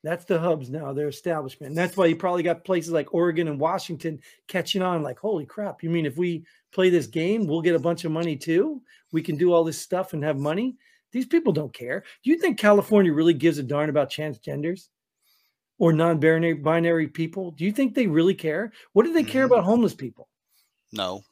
That's 0.03 0.25
the 0.25 0.41
hubs 0.41 0.69
now, 0.69 0.93
their 0.93 1.09
establishment. 1.09 1.71
And 1.71 1.79
that's 1.79 1.97
why 1.97 2.07
you 2.07 2.17
probably 2.17 2.43
got 2.43 2.65
places 2.65 2.91
like 2.91 3.15
Oregon 3.15 3.47
and 3.47 3.61
Washington 3.61 4.19
catching 4.49 4.83
on 4.83 5.05
like, 5.05 5.21
holy 5.21 5.47
crap, 5.47 5.83
you 5.83 5.91
mean 5.91 6.07
if 6.07 6.17
we 6.17 6.45
play 6.73 6.91
this 6.91 7.07
game, 7.07 7.47
we'll 7.47 7.63
get 7.63 7.77
a 7.77 7.79
bunch 7.79 8.05
of 8.05 8.11
money 8.11 8.37
too? 8.37 8.83
We 9.13 9.23
can 9.23 9.37
do 9.37 9.53
all 9.53 9.63
this 9.63 9.79
stuff 9.79 10.13
and 10.13 10.25
have 10.25 10.39
money? 10.39 10.77
These 11.13 11.27
people 11.27 11.53
don't 11.53 11.73
care. 11.73 12.03
Do 12.25 12.31
you 12.31 12.39
think 12.39 12.59
California 12.59 13.13
really 13.13 13.35
gives 13.35 13.59
a 13.59 13.63
darn 13.63 13.91
about 13.91 14.11
transgenders 14.11 14.89
or 15.83 15.93
non-binary 15.93 17.09
people? 17.09 17.51
Do 17.51 17.65
you 17.65 17.73
think 17.73 17.95
they 17.97 18.07
really 18.07 18.35
care? 18.35 18.71
What 18.93 19.03
do 19.05 19.13
they 19.13 19.25
care 19.25 19.43
Mhm. 19.43 19.47
about 19.51 19.65
homeless 19.65 19.95
people? 19.95 20.29
No. 20.93 21.25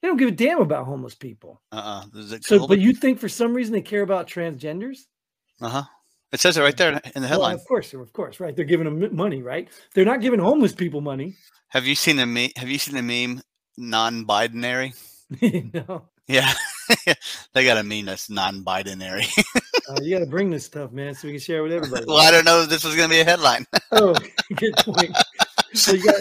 They 0.00 0.08
don't 0.08 0.16
give 0.16 0.28
a 0.30 0.32
damn 0.32 0.60
about 0.62 0.86
homeless 0.86 1.14
people. 1.14 1.60
Uh. 1.70 2.06
uh 2.14 2.38
So, 2.40 2.66
but 2.66 2.78
you 2.78 2.94
think 2.94 3.18
for 3.20 3.28
some 3.28 3.52
reason 3.52 3.74
they 3.74 3.82
care 3.82 4.00
about 4.02 4.26
transgenders? 4.26 5.00
Uh 5.60 5.68
huh. 5.68 5.82
It 6.32 6.40
says 6.40 6.56
it 6.56 6.62
right 6.62 6.76
there 6.76 6.88
in 6.88 6.96
the 6.96 7.20
Well, 7.20 7.28
headline. 7.28 7.54
of 7.54 7.64
course, 7.66 7.92
of 7.92 8.12
course, 8.14 8.40
right? 8.40 8.56
They're 8.56 8.64
giving 8.72 8.86
them 8.88 9.14
money, 9.14 9.42
right? 9.42 9.68
They're 9.92 10.06
not 10.12 10.22
giving 10.22 10.40
homeless 10.40 10.72
people 10.72 11.02
money. 11.02 11.34
Have 11.68 11.86
you 11.86 11.94
seen 11.94 12.16
the 12.16 12.24
meme? 12.26 12.50
Have 12.56 12.70
you 12.70 12.78
seen 12.78 12.94
the 12.94 13.02
meme? 13.02 13.42
Non-binary. 13.76 14.94
no, 15.74 16.08
Yeah, 16.26 16.50
they 17.52 17.64
got 17.64 17.76
a 17.76 17.82
meme 17.84 18.06
that's 18.06 18.30
non-binary. 18.30 19.26
uh, 19.88 19.98
you 20.02 20.16
got 20.16 20.24
to 20.24 20.30
bring 20.30 20.50
this 20.50 20.64
stuff, 20.64 20.92
man, 20.92 21.14
so 21.14 21.28
we 21.28 21.32
can 21.32 21.40
share 21.40 21.62
with 21.62 21.72
everybody. 21.72 22.04
well, 22.08 22.18
I 22.18 22.30
don't 22.30 22.44
know 22.44 22.62
if 22.62 22.68
this 22.68 22.84
was 22.84 22.96
gonna 22.96 23.08
be 23.08 23.20
a 23.20 23.24
headline. 23.24 23.66
oh, 23.92 24.14
good 24.54 24.76
point. 24.76 25.16
So 25.74 25.92
you 25.92 26.04
got 26.04 26.14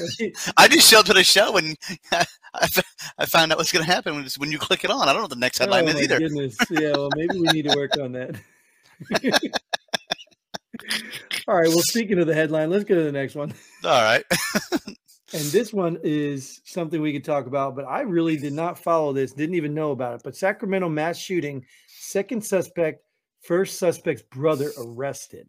I 0.58 0.68
just 0.68 0.90
showed 0.90 1.00
up 1.00 1.06
to 1.08 1.14
the 1.14 1.24
show 1.24 1.58
and 1.58 1.78
I, 2.12 2.26
f- 2.62 3.14
I 3.18 3.26
found 3.26 3.52
out 3.52 3.58
what's 3.58 3.72
gonna 3.72 3.86
happen 3.86 4.16
when, 4.16 4.28
when 4.38 4.52
you 4.52 4.60
click 4.60 4.84
it 4.84 4.92
on. 4.92 5.04
I 5.04 5.06
don't 5.08 5.16
know 5.16 5.22
what 5.22 5.30
the 5.30 5.38
next 5.38 5.60
headline 5.60 5.86
oh, 5.86 5.90
is 5.90 5.96
my 5.96 6.02
either. 6.02 6.20
Goodness, 6.20 6.58
yeah. 6.70 6.92
Well, 6.92 7.10
maybe 7.16 7.40
we 7.40 7.48
need 7.54 7.70
to 7.70 7.76
work 7.76 7.98
on 7.98 8.12
that. 8.14 8.36
All 11.48 11.56
right. 11.56 11.70
Well, 11.70 11.82
speaking 11.82 12.20
of 12.20 12.28
the 12.28 12.34
headline, 12.34 12.70
let's 12.70 12.84
go 12.84 12.96
to 12.96 13.04
the 13.04 13.12
next 13.12 13.36
one. 13.36 13.54
All 13.84 14.02
right. 14.02 14.24
And 15.34 15.44
this 15.46 15.74
one 15.74 15.98
is 16.04 16.62
something 16.64 17.02
we 17.02 17.12
could 17.12 17.26
talk 17.26 17.46
about, 17.46 17.76
but 17.76 17.84
I 17.86 18.02
really 18.02 18.38
did 18.38 18.54
not 18.54 18.78
follow 18.78 19.12
this, 19.12 19.34
didn't 19.34 19.56
even 19.56 19.74
know 19.74 19.92
about 19.92 20.16
it. 20.16 20.22
But 20.24 20.36
Sacramento 20.36 20.88
mass 20.88 21.18
shooting, 21.18 21.66
second 21.88 22.46
suspect, 22.46 23.04
first 23.48 23.78
suspect's 23.80 24.24
brother 24.24 24.72
arrested. 24.78 25.48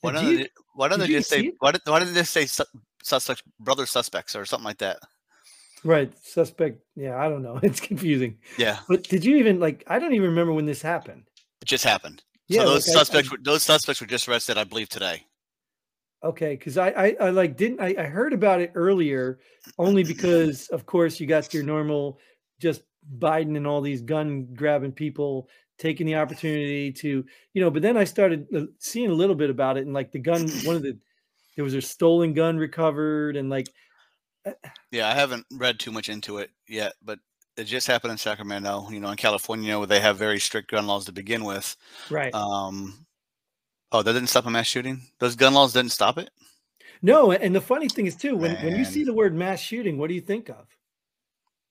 Why 0.00 0.12
don't, 0.12 0.36
they, 0.36 0.48
why 0.74 0.88
don't 0.88 0.98
did 1.00 1.08
they 1.08 1.12
just 1.14 1.28
say 1.30 1.52
why, 1.58 1.72
did, 1.72 1.82
why 1.84 1.98
didn't 1.98 2.14
they 2.14 2.22
say 2.22 2.46
su- 2.46 2.64
suspects 3.02 3.42
brother 3.58 3.84
suspects 3.86 4.34
or 4.34 4.44
something 4.46 4.64
like 4.64 4.78
that? 4.78 4.98
Right. 5.84 6.12
Suspect. 6.24 6.80
Yeah. 6.96 7.16
I 7.18 7.28
don't 7.28 7.42
know. 7.42 7.58
It's 7.62 7.80
confusing. 7.80 8.38
Yeah, 8.58 8.78
But 8.88 9.04
did 9.04 9.24
you 9.24 9.36
even 9.36 9.60
like, 9.60 9.84
I 9.86 9.98
don't 9.98 10.14
even 10.14 10.28
remember 10.30 10.52
when 10.52 10.66
this 10.66 10.82
happened. 10.82 11.24
it 11.62 11.66
just 11.66 11.84
happened. 11.84 12.22
Yeah, 12.48 12.62
so 12.62 12.68
those 12.70 12.88
like, 12.88 12.96
I- 12.96 12.98
I- 13.00 13.02
suspects 13.04 13.30
were, 13.30 13.38
those 13.42 13.62
suspects 13.62 14.00
were 14.00 14.06
just 14.06 14.28
arrested, 14.28 14.58
I 14.58 14.64
believe, 14.64 14.88
today. 14.88 15.24
Okay, 16.22 16.50
because 16.54 16.76
I, 16.76 16.88
I 16.90 17.16
I 17.18 17.30
like 17.30 17.56
didn't 17.56 17.80
I, 17.80 17.94
I 17.98 18.04
heard 18.04 18.34
about 18.34 18.60
it 18.60 18.72
earlier 18.74 19.38
only 19.78 20.04
because 20.04 20.68
of 20.68 20.84
course 20.84 21.18
you 21.18 21.26
got 21.26 21.54
your 21.54 21.62
normal 21.62 22.18
just 22.60 22.82
Biden 23.18 23.56
and 23.56 23.66
all 23.66 23.80
these 23.80 24.02
gun 24.02 24.48
grabbing 24.54 24.92
people 24.92 25.48
taking 25.78 26.06
the 26.06 26.16
opportunity 26.16 26.92
to 26.92 27.24
you 27.54 27.62
know 27.62 27.70
but 27.70 27.82
then 27.82 27.96
I 27.96 28.04
started 28.04 28.46
uh, 28.54 28.66
seeing 28.78 29.10
a 29.10 29.14
little 29.14 29.34
bit 29.34 29.50
about 29.50 29.76
it 29.78 29.86
and 29.86 29.94
like 29.94 30.12
the 30.12 30.18
gun 30.18 30.48
one 30.64 30.76
of 30.76 30.82
the 30.82 30.96
there 31.56 31.64
was 31.64 31.74
a 31.74 31.80
stolen 31.82 32.32
gun 32.34 32.58
recovered 32.58 33.36
and 33.36 33.50
like 33.50 33.66
Yeah, 34.90 35.08
I 35.08 35.14
haven't 35.14 35.46
read 35.52 35.78
too 35.78 35.92
much 35.92 36.08
into 36.08 36.38
it 36.38 36.50
yet, 36.66 36.94
but 37.02 37.18
it 37.56 37.64
just 37.64 37.86
happened 37.86 38.12
in 38.12 38.18
Sacramento. 38.18 38.88
You 38.90 39.00
know, 39.00 39.10
in 39.10 39.16
California, 39.16 39.76
where 39.76 39.86
they 39.86 40.00
have 40.00 40.16
very 40.16 40.38
strict 40.40 40.70
gun 40.70 40.86
laws 40.86 41.04
to 41.06 41.12
begin 41.12 41.44
with. 41.44 41.76
right 42.08 42.34
Um, 42.34 43.06
oh, 43.92 44.02
that 44.02 44.12
didn't 44.12 44.28
stop 44.28 44.46
a 44.46 44.50
mass 44.50 44.66
shooting. 44.66 45.02
Those 45.18 45.36
gun 45.36 45.54
laws 45.54 45.72
didn't 45.72 45.92
stop 45.92 46.16
it. 46.18 46.30
no 47.02 47.32
and 47.32 47.54
the 47.54 47.60
funny 47.60 47.88
thing 47.88 48.06
is 48.06 48.14
too 48.16 48.36
when 48.36 48.54
when 48.56 48.76
you 48.76 48.84
see 48.84 49.04
the 49.04 49.12
word 49.14 49.34
mass 49.34 49.58
shooting 49.60 49.96
what 49.96 50.08
do 50.08 50.14
you 50.14 50.20
think 50.20 50.48
of 50.50 50.66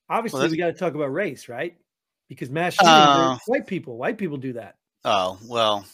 obviously 0.10 0.40
that's- 0.40 0.52
we 0.52 0.58
got 0.58 0.68
to 0.68 0.74
talk 0.74 0.96
about 0.96 1.14
race 1.14 1.48
right 1.50 1.78
because 2.28 2.50
mass 2.50 2.74
shootings 2.74 2.90
Uh, 2.92 3.38
white 3.48 3.68
people 3.68 3.98
white 3.98 4.18
people 4.18 4.38
do 4.38 4.54
that 4.54 4.76
Oh 5.06 5.38
well, 5.48 5.86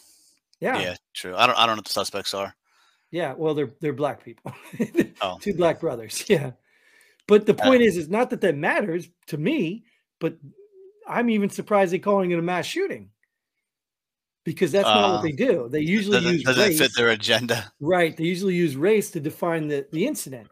yeah 0.60 0.80
yeah, 0.80 0.96
true. 1.14 1.36
I 1.36 1.46
don't. 1.46 1.56
I 1.58 1.66
don't 1.68 1.76
know 1.76 1.80
what 1.80 1.86
the 1.86 1.92
suspects 1.92 2.34
are. 2.34 2.56
Yeah, 3.12 3.34
well, 3.38 3.54
they're 3.54 3.72
they're 3.82 3.94
black 3.94 4.24
people, 4.26 4.52
Oh. 5.22 5.38
two 5.40 5.54
black 5.54 5.80
brothers. 5.80 6.26
Yeah, 6.30 6.52
but 7.28 7.46
the 7.46 7.54
point 7.54 7.84
is, 7.84 7.98
is 7.98 8.10
not 8.10 8.32
that 8.32 8.42
that 8.42 8.56
matters 8.58 9.08
to 9.28 9.38
me, 9.38 9.86
but 10.20 10.38
I'm 11.08 11.30
even 11.30 11.52
surprised 11.52 11.94
they're 11.94 12.00
calling 12.00 12.32
it 12.32 12.40
a 12.40 12.42
mass 12.42 12.66
shooting 12.66 13.12
because 14.44 14.72
that's 14.72 14.86
not 14.86 15.12
what 15.12 15.20
Uh, 15.20 15.22
they 15.22 15.32
do. 15.34 15.70
They 15.70 15.82
usually 15.82 16.18
Doesn't, 16.18 16.34
use 16.34 16.44
doesn't 16.44 16.64
race, 16.64 16.80
fit 16.80 16.92
their 16.96 17.10
agenda. 17.10 17.72
right? 17.80 18.16
They 18.18 18.24
usually 18.24 18.56
use 18.56 18.76
race 18.76 19.12
to 19.12 19.20
define 19.20 19.68
the 19.68 19.88
the 19.92 20.08
incident. 20.08 20.48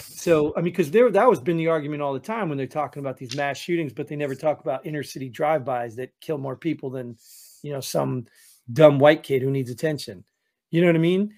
So 0.00 0.52
I 0.56 0.60
mean, 0.60 0.72
because 0.72 0.90
there 0.90 1.10
that 1.10 1.28
was 1.28 1.40
been 1.40 1.56
the 1.56 1.68
argument 1.68 2.02
all 2.02 2.12
the 2.12 2.20
time 2.20 2.48
when 2.48 2.58
they're 2.58 2.66
talking 2.66 3.00
about 3.00 3.16
these 3.16 3.36
mass 3.36 3.56
shootings, 3.56 3.92
but 3.92 4.08
they 4.08 4.16
never 4.16 4.34
talk 4.34 4.60
about 4.60 4.86
inner 4.86 5.02
city 5.02 5.28
drive-bys 5.28 5.96
that 5.96 6.10
kill 6.20 6.38
more 6.38 6.56
people 6.56 6.90
than 6.90 7.16
you 7.62 7.72
know 7.72 7.80
some 7.80 8.26
dumb 8.72 8.98
white 8.98 9.22
kid 9.22 9.42
who 9.42 9.50
needs 9.50 9.70
attention. 9.70 10.24
You 10.70 10.80
know 10.80 10.88
what 10.88 10.96
I 10.96 11.00
mean? 11.00 11.32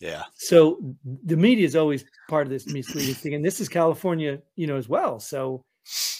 Yeah. 0.00 0.24
So 0.34 0.96
the 1.04 1.36
media 1.36 1.64
is 1.64 1.76
always 1.76 2.04
part 2.28 2.46
of 2.46 2.50
this 2.50 2.66
misleading 2.66 3.14
thing, 3.14 3.34
and 3.34 3.44
this 3.44 3.60
is 3.60 3.68
California, 3.68 4.42
you 4.56 4.66
know, 4.66 4.76
as 4.76 4.88
well. 4.88 5.20
So 5.20 5.64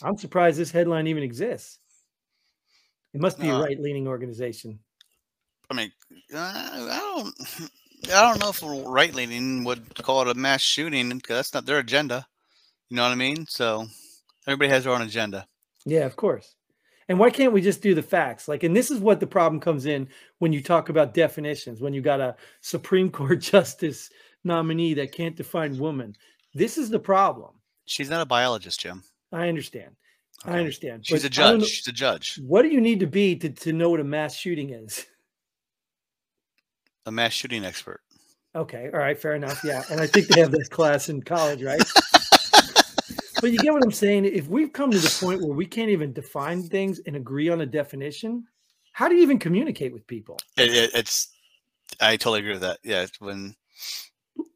I'm 0.02 0.16
surprised 0.16 0.58
this 0.58 0.70
headline 0.70 1.06
even 1.08 1.22
exists. 1.22 1.78
It 3.12 3.20
must 3.20 3.38
be 3.40 3.48
a 3.48 3.54
Uh, 3.56 3.62
right-leaning 3.62 4.06
organization. 4.06 4.78
I 5.70 5.74
mean, 5.74 5.92
uh, 6.32 6.38
I 6.38 6.98
don't. 6.98 7.70
I 8.04 8.28
don't 8.28 8.40
know 8.40 8.50
if 8.50 8.62
right 8.86 9.14
leaning 9.14 9.64
would 9.64 9.94
call 9.96 10.22
it 10.22 10.36
a 10.36 10.38
mass 10.38 10.60
shooting 10.60 11.08
because 11.10 11.36
that's 11.36 11.54
not 11.54 11.66
their 11.66 11.78
agenda. 11.78 12.26
You 12.88 12.96
know 12.96 13.04
what 13.04 13.12
I 13.12 13.16
mean? 13.16 13.46
So 13.46 13.86
everybody 14.46 14.70
has 14.70 14.84
their 14.84 14.92
own 14.92 15.02
agenda. 15.02 15.46
Yeah, 15.84 16.04
of 16.04 16.16
course. 16.16 16.54
And 17.08 17.18
why 17.18 17.30
can't 17.30 17.52
we 17.52 17.60
just 17.60 17.82
do 17.82 17.94
the 17.94 18.02
facts? 18.02 18.48
Like, 18.48 18.62
and 18.62 18.74
this 18.74 18.90
is 18.90 19.00
what 19.00 19.20
the 19.20 19.26
problem 19.26 19.60
comes 19.60 19.86
in 19.86 20.08
when 20.38 20.52
you 20.52 20.62
talk 20.62 20.88
about 20.88 21.14
definitions. 21.14 21.80
When 21.80 21.92
you 21.92 22.00
got 22.00 22.20
a 22.20 22.36
Supreme 22.60 23.10
Court 23.12 23.40
justice 23.40 24.10
nominee 24.44 24.94
that 24.94 25.12
can't 25.12 25.36
define 25.36 25.78
woman, 25.78 26.16
this 26.54 26.78
is 26.78 26.90
the 26.90 26.98
problem. 26.98 27.50
She's 27.86 28.10
not 28.10 28.22
a 28.22 28.26
biologist, 28.26 28.80
Jim. 28.80 29.02
I 29.32 29.48
understand. 29.48 29.96
I 30.44 30.58
understand. 30.58 31.06
She's 31.06 31.24
a 31.24 31.28
but 31.28 31.36
don't 31.36 31.60
judge. 31.60 31.68
She's 31.68 31.88
a 31.88 31.92
judge. 31.92 32.40
What 32.42 32.62
do 32.62 32.68
you 32.68 32.80
need 32.80 33.00
to 33.00 33.06
be 33.06 33.36
to, 33.36 33.48
to 33.48 33.72
know 33.72 33.90
what 33.90 34.00
a 34.00 34.04
mass 34.04 34.34
shooting 34.34 34.70
is? 34.70 35.06
A 37.06 37.10
mass 37.12 37.32
shooting 37.32 37.64
expert. 37.64 38.00
Okay, 38.54 38.90
all 38.92 38.98
right, 39.00 39.18
fair 39.18 39.34
enough. 39.34 39.64
Yeah, 39.64 39.82
and 39.90 40.00
I 40.00 40.06
think 40.06 40.28
they 40.28 40.40
have 40.40 40.50
this 40.52 40.68
class 40.68 41.08
in 41.08 41.22
college, 41.22 41.62
right? 41.62 41.82
but 43.40 43.50
you 43.50 43.58
get 43.58 43.72
what 43.72 43.82
I'm 43.82 43.90
saying. 43.92 44.26
If 44.26 44.48
we've 44.48 44.72
come 44.72 44.92
to 44.92 44.98
the 45.00 45.08
point 45.20 45.40
where 45.42 45.56
we 45.56 45.66
can't 45.66 45.90
even 45.90 46.12
define 46.12 46.68
things 46.68 47.00
and 47.06 47.16
agree 47.16 47.48
on 47.48 47.62
a 47.62 47.66
definition, 47.66 48.44
how 48.92 49.08
do 49.08 49.14
you 49.16 49.22
even 49.22 49.38
communicate 49.38 49.92
with 49.92 50.06
people? 50.06 50.38
It, 50.56 50.70
it, 50.70 50.90
it's. 50.94 51.28
I 52.00 52.16
totally 52.16 52.40
agree 52.40 52.52
with 52.52 52.62
that. 52.62 52.78
Yeah, 52.84 53.02
it's 53.02 53.20
when 53.20 53.54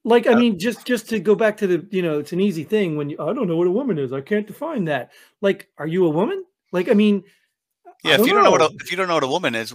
Like, 0.04 0.26
I 0.26 0.32
Uh, 0.32 0.36
mean, 0.36 0.58
just 0.58 0.86
just 0.86 1.08
to 1.10 1.20
go 1.20 1.34
back 1.34 1.56
to 1.58 1.66
the, 1.66 1.86
you 1.90 2.02
know, 2.02 2.18
it's 2.18 2.32
an 2.32 2.40
easy 2.40 2.64
thing 2.64 2.96
when 2.96 3.10
you, 3.10 3.16
I 3.20 3.32
don't 3.32 3.48
know 3.48 3.56
what 3.56 3.66
a 3.66 3.70
woman 3.70 3.98
is. 3.98 4.12
I 4.12 4.20
can't 4.20 4.46
define 4.46 4.84
that. 4.86 5.12
Like, 5.40 5.68
are 5.78 5.86
you 5.86 6.06
a 6.06 6.10
woman? 6.10 6.44
Like, 6.72 6.88
I 6.88 6.94
mean, 6.94 7.24
I 8.04 8.10
yeah, 8.10 8.14
if 8.14 8.18
don't 8.18 8.26
you 8.28 8.34
don't 8.34 8.44
know 8.44 8.50
what 8.50 8.62
a, 8.62 8.70
if 8.80 8.90
you 8.90 8.96
don't 8.96 9.08
know 9.08 9.14
what 9.14 9.24
a 9.24 9.28
woman 9.28 9.54
is, 9.54 9.74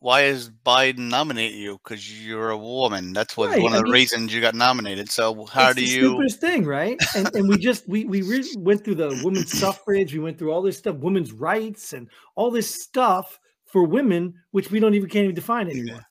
why 0.00 0.22
is 0.24 0.48
Biden 0.48 1.08
nominate 1.10 1.54
you? 1.54 1.78
Because 1.82 2.24
you're 2.24 2.50
a 2.50 2.56
woman. 2.56 3.12
That's 3.12 3.36
what 3.36 3.50
Right, 3.50 3.60
one 3.62 3.72
of 3.72 3.78
I 3.78 3.78
the 3.78 3.84
mean- 3.84 3.92
reasons 3.92 4.32
you 4.34 4.40
got 4.40 4.54
nominated. 4.54 5.10
So 5.10 5.44
how 5.46 5.72
do 5.72 5.80
the 5.80 5.86
you? 5.86 6.08
stupidest 6.10 6.40
thing, 6.40 6.64
right? 6.64 6.96
And 7.16 7.34
and 7.34 7.48
we 7.48 7.58
just 7.58 7.88
we 7.88 8.04
we 8.04 8.22
re- 8.22 8.44
went 8.56 8.84
through 8.84 8.96
the 8.96 9.20
women's 9.24 9.58
suffrage, 9.58 10.12
we 10.12 10.20
went 10.20 10.38
through 10.38 10.52
all 10.52 10.62
this 10.62 10.78
stuff, 10.78 10.96
women's 10.96 11.32
rights, 11.32 11.92
and 11.92 12.08
all 12.36 12.50
this 12.50 12.72
stuff 12.82 13.38
for 13.66 13.82
women, 13.84 14.34
which 14.52 14.70
we 14.70 14.78
don't 14.80 14.94
even 14.94 15.08
can't 15.10 15.24
even 15.24 15.34
define 15.34 15.68
anymore. 15.68 16.06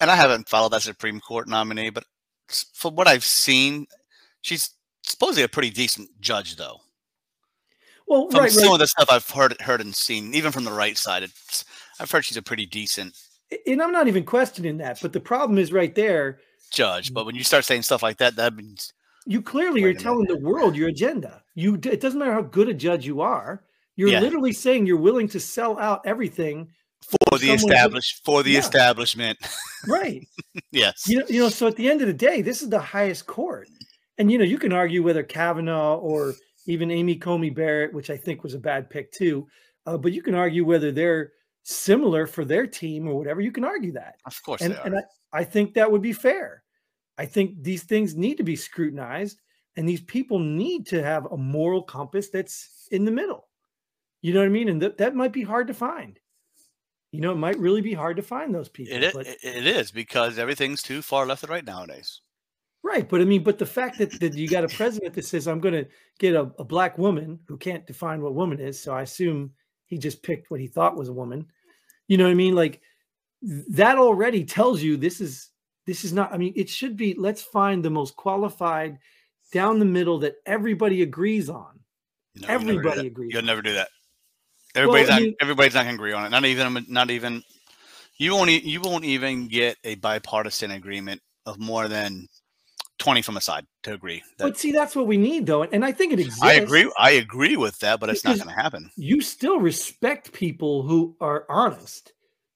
and 0.00 0.10
I 0.10 0.16
haven't 0.16 0.48
followed 0.48 0.70
that 0.72 0.82
Supreme 0.82 1.20
Court 1.20 1.48
nominee, 1.48 1.90
but 1.90 2.04
from 2.74 2.94
what 2.96 3.08
I've 3.08 3.24
seen, 3.24 3.86
she's 4.42 4.70
supposedly 5.02 5.42
a 5.42 5.48
pretty 5.48 5.70
decent 5.70 6.10
judge, 6.20 6.56
though. 6.56 6.78
Well, 8.06 8.28
From 8.30 8.40
right, 8.40 8.50
some 8.52 8.64
right. 8.68 8.72
of 8.74 8.78
the 8.80 8.86
stuff 8.88 9.08
I've 9.10 9.28
heard, 9.30 9.58
heard 9.60 9.80
and 9.80 9.94
seen, 9.94 10.34
even 10.34 10.52
from 10.52 10.64
the 10.64 10.72
right 10.72 10.98
side, 10.98 11.22
it's, 11.22 11.64
I've 11.98 12.10
heard 12.10 12.24
she's 12.24 12.36
a 12.36 12.42
pretty 12.42 12.66
decent 12.66 13.16
And 13.66 13.82
I'm 13.82 13.92
not 13.92 14.08
even 14.08 14.24
questioning 14.24 14.78
that, 14.78 14.98
but 15.02 15.12
the 15.12 15.20
problem 15.20 15.58
is 15.58 15.72
right 15.72 15.94
there. 15.94 16.38
judge. 16.72 17.12
But 17.12 17.26
when 17.26 17.34
you 17.34 17.44
start 17.44 17.64
saying 17.66 17.82
stuff 17.82 18.02
like 18.02 18.16
that, 18.18 18.36
that 18.36 18.54
means 18.54 18.92
You 19.26 19.42
clearly 19.42 19.84
are 19.84 19.94
telling 19.94 20.26
the 20.26 20.38
world 20.38 20.74
your 20.74 20.88
agenda. 20.88 21.42
You 21.54 21.74
it 21.74 22.00
doesn't 22.00 22.18
matter 22.18 22.32
how 22.32 22.42
good 22.42 22.68
a 22.68 22.74
judge 22.74 23.06
you 23.06 23.20
are. 23.20 23.62
You're 23.96 24.08
Yeah. 24.08 24.20
literally 24.20 24.52
saying 24.52 24.86
you're 24.86 24.96
willing 24.96 25.28
to 25.28 25.40
sell 25.40 25.78
out 25.78 26.00
everything. 26.06 26.68
for 27.02 27.36
the 27.38 27.58
someone 27.58 27.92
who- 27.92 28.00
for 28.24 28.42
the 28.44 28.52
Yeah. 28.52 28.60
establishment. 28.60 29.36
Right. 29.88 30.26
yes. 30.70 31.08
you 31.08 31.18
know, 31.18 31.26
you 31.28 31.40
know, 31.42 31.48
so 31.48 31.66
at 31.66 31.74
the 31.76 31.90
end 31.90 32.00
of 32.00 32.06
the 32.06 32.12
day, 32.14 32.42
this 32.42 32.62
is 32.62 32.68
the 32.70 32.78
highest 32.80 33.26
court. 33.26 33.68
And 34.18 34.30
you 34.30 34.38
know, 34.38 34.44
you 34.44 34.56
can 34.56 34.72
argue 34.72 35.02
whether 35.02 35.22
Kavanaugh 35.24 35.96
or 35.96 36.34
even 36.68 36.90
Amy 36.92 37.16
Coney 37.16 37.50
Barrett, 37.50 37.92
which 37.92 38.08
I 38.08 38.16
think 38.16 38.42
was 38.44 38.54
a 38.54 38.58
bad 38.58 38.88
pick 38.88 39.10
too, 39.12 39.48
uh, 39.84 39.98
but 39.98 40.12
you 40.12 40.22
can 40.22 40.36
argue 40.36 40.64
whether 40.64 40.92
they're 40.92 41.32
similar 41.62 42.26
for 42.26 42.44
their 42.44 42.66
team 42.66 43.08
or 43.08 43.14
whatever. 43.14 43.40
You 43.40 43.52
can 43.52 43.64
argue 43.64 43.92
that. 43.92 44.16
Of 44.26 44.42
course 44.42 44.62
and, 44.62 44.78
and 44.84 44.96
I, 44.96 45.40
I 45.40 45.44
think 45.44 45.74
that 45.74 45.90
would 45.90 46.02
be 46.02 46.12
fair. 46.12 46.62
I 47.18 47.26
think 47.26 47.62
these 47.62 47.84
things 47.84 48.16
need 48.16 48.36
to 48.38 48.42
be 48.42 48.56
scrutinized, 48.56 49.40
and 49.76 49.88
these 49.88 50.00
people 50.00 50.38
need 50.38 50.86
to 50.88 51.02
have 51.02 51.26
a 51.26 51.36
moral 51.36 51.82
compass 51.82 52.30
that's 52.30 52.88
in 52.90 53.04
the 53.04 53.10
middle. 53.10 53.48
You 54.22 54.32
know 54.32 54.40
what 54.40 54.46
I 54.46 54.50
mean? 54.50 54.68
And 54.68 54.80
that 54.82 54.98
that 54.98 55.14
might 55.14 55.32
be 55.32 55.42
hard 55.42 55.66
to 55.68 55.74
find. 55.74 56.18
You 57.10 57.20
know, 57.20 57.32
it 57.32 57.36
might 57.36 57.58
really 57.58 57.82
be 57.82 57.92
hard 57.92 58.16
to 58.16 58.22
find 58.22 58.54
those 58.54 58.70
people. 58.70 58.96
it, 58.96 59.12
but, 59.12 59.26
it 59.26 59.66
is 59.66 59.90
because 59.90 60.38
everything's 60.38 60.82
too 60.82 61.02
far 61.02 61.26
left 61.26 61.42
and 61.42 61.50
right 61.50 61.64
nowadays. 61.64 62.22
right. 62.82 63.06
But 63.06 63.20
I 63.20 63.24
mean, 63.24 63.42
but 63.42 63.58
the 63.58 63.66
fact 63.66 63.98
that, 63.98 64.18
that 64.20 64.34
you 64.34 64.48
got 64.48 64.64
a 64.64 64.68
president 64.68 65.12
that 65.14 65.26
says, 65.26 65.46
I'm 65.46 65.60
going 65.60 65.74
to 65.74 65.86
get 66.18 66.34
a, 66.34 66.50
a 66.58 66.64
black 66.64 66.96
woman 66.96 67.38
who 67.46 67.58
can't 67.58 67.86
define 67.86 68.22
what 68.22 68.34
woman 68.34 68.58
is. 68.60 68.80
So 68.80 68.94
I 68.94 69.02
assume 69.02 69.50
he 69.92 69.98
just 69.98 70.22
picked 70.22 70.50
what 70.50 70.58
he 70.58 70.66
thought 70.68 70.96
was 70.96 71.10
a 71.10 71.12
woman. 71.12 71.44
You 72.08 72.16
know 72.16 72.24
what 72.24 72.30
I 72.30 72.34
mean? 72.34 72.54
Like 72.54 72.80
that 73.42 73.98
already 73.98 74.42
tells 74.42 74.80
you 74.82 74.96
this 74.96 75.20
is 75.20 75.50
this 75.84 76.04
is 76.04 76.12
not 76.12 76.32
i 76.32 76.36
mean 76.38 76.52
it 76.56 76.68
should 76.68 76.96
be 76.96 77.12
let's 77.18 77.42
find 77.42 77.84
the 77.84 77.90
most 77.90 78.14
qualified 78.14 78.96
down 79.52 79.80
the 79.80 79.84
middle 79.84 80.20
that 80.20 80.36
everybody 80.46 81.02
agrees 81.02 81.50
on 81.50 81.78
No, 82.36 82.46
everybody 82.48 83.08
agrees 83.08 83.32
You'll 83.34 83.42
never 83.42 83.60
do 83.60 83.74
that. 83.74 83.88
Everybody's 84.74 85.10
I 85.10 85.12
not. 85.14 85.22
mean- 85.22 85.34
everybody's 85.42 85.74
not 85.74 85.82
gonna 85.84 85.94
agree 85.94 86.14
on 86.14 86.24
it. 86.24 86.30
Not 86.30 86.44
even. 86.46 86.86
Not 86.88 87.10
even. 87.10 87.42
You 88.16 88.34
won't. 88.34 88.50
You 88.50 88.80
won't 88.80 89.04
even 89.04 89.48
get 89.48 89.76
a 89.84 89.96
bipartisan 89.96 90.70
agreement 90.70 91.20
of 91.44 91.58
more 91.58 91.88
than 91.88 92.28
twenty 93.02 93.22
from 93.22 93.36
a 93.36 93.40
side 93.40 93.66
to 93.82 93.92
agree. 93.92 94.22
That, 94.38 94.44
but 94.44 94.58
see 94.58 94.72
that's 94.72 94.96
what 94.96 95.06
we 95.06 95.16
need 95.16 95.46
though 95.46 95.62
and 95.62 95.84
i 95.84 95.92
think 95.92 96.12
it 96.12 96.20
exists 96.20 96.42
I 96.42 96.54
agree. 96.54 96.90
I 96.98 97.10
agree 97.12 97.56
with 97.56 97.78
that, 97.80 98.00
but 98.00 98.08
it's 98.10 98.24
not 98.24 98.36
going 98.36 98.48
to 98.48 98.62
happen. 98.62 98.90
you 98.96 99.20
still 99.20 99.58
respect 99.58 100.32
people 100.32 100.82
who 100.82 101.16
are 101.20 101.44
honest 101.48 102.12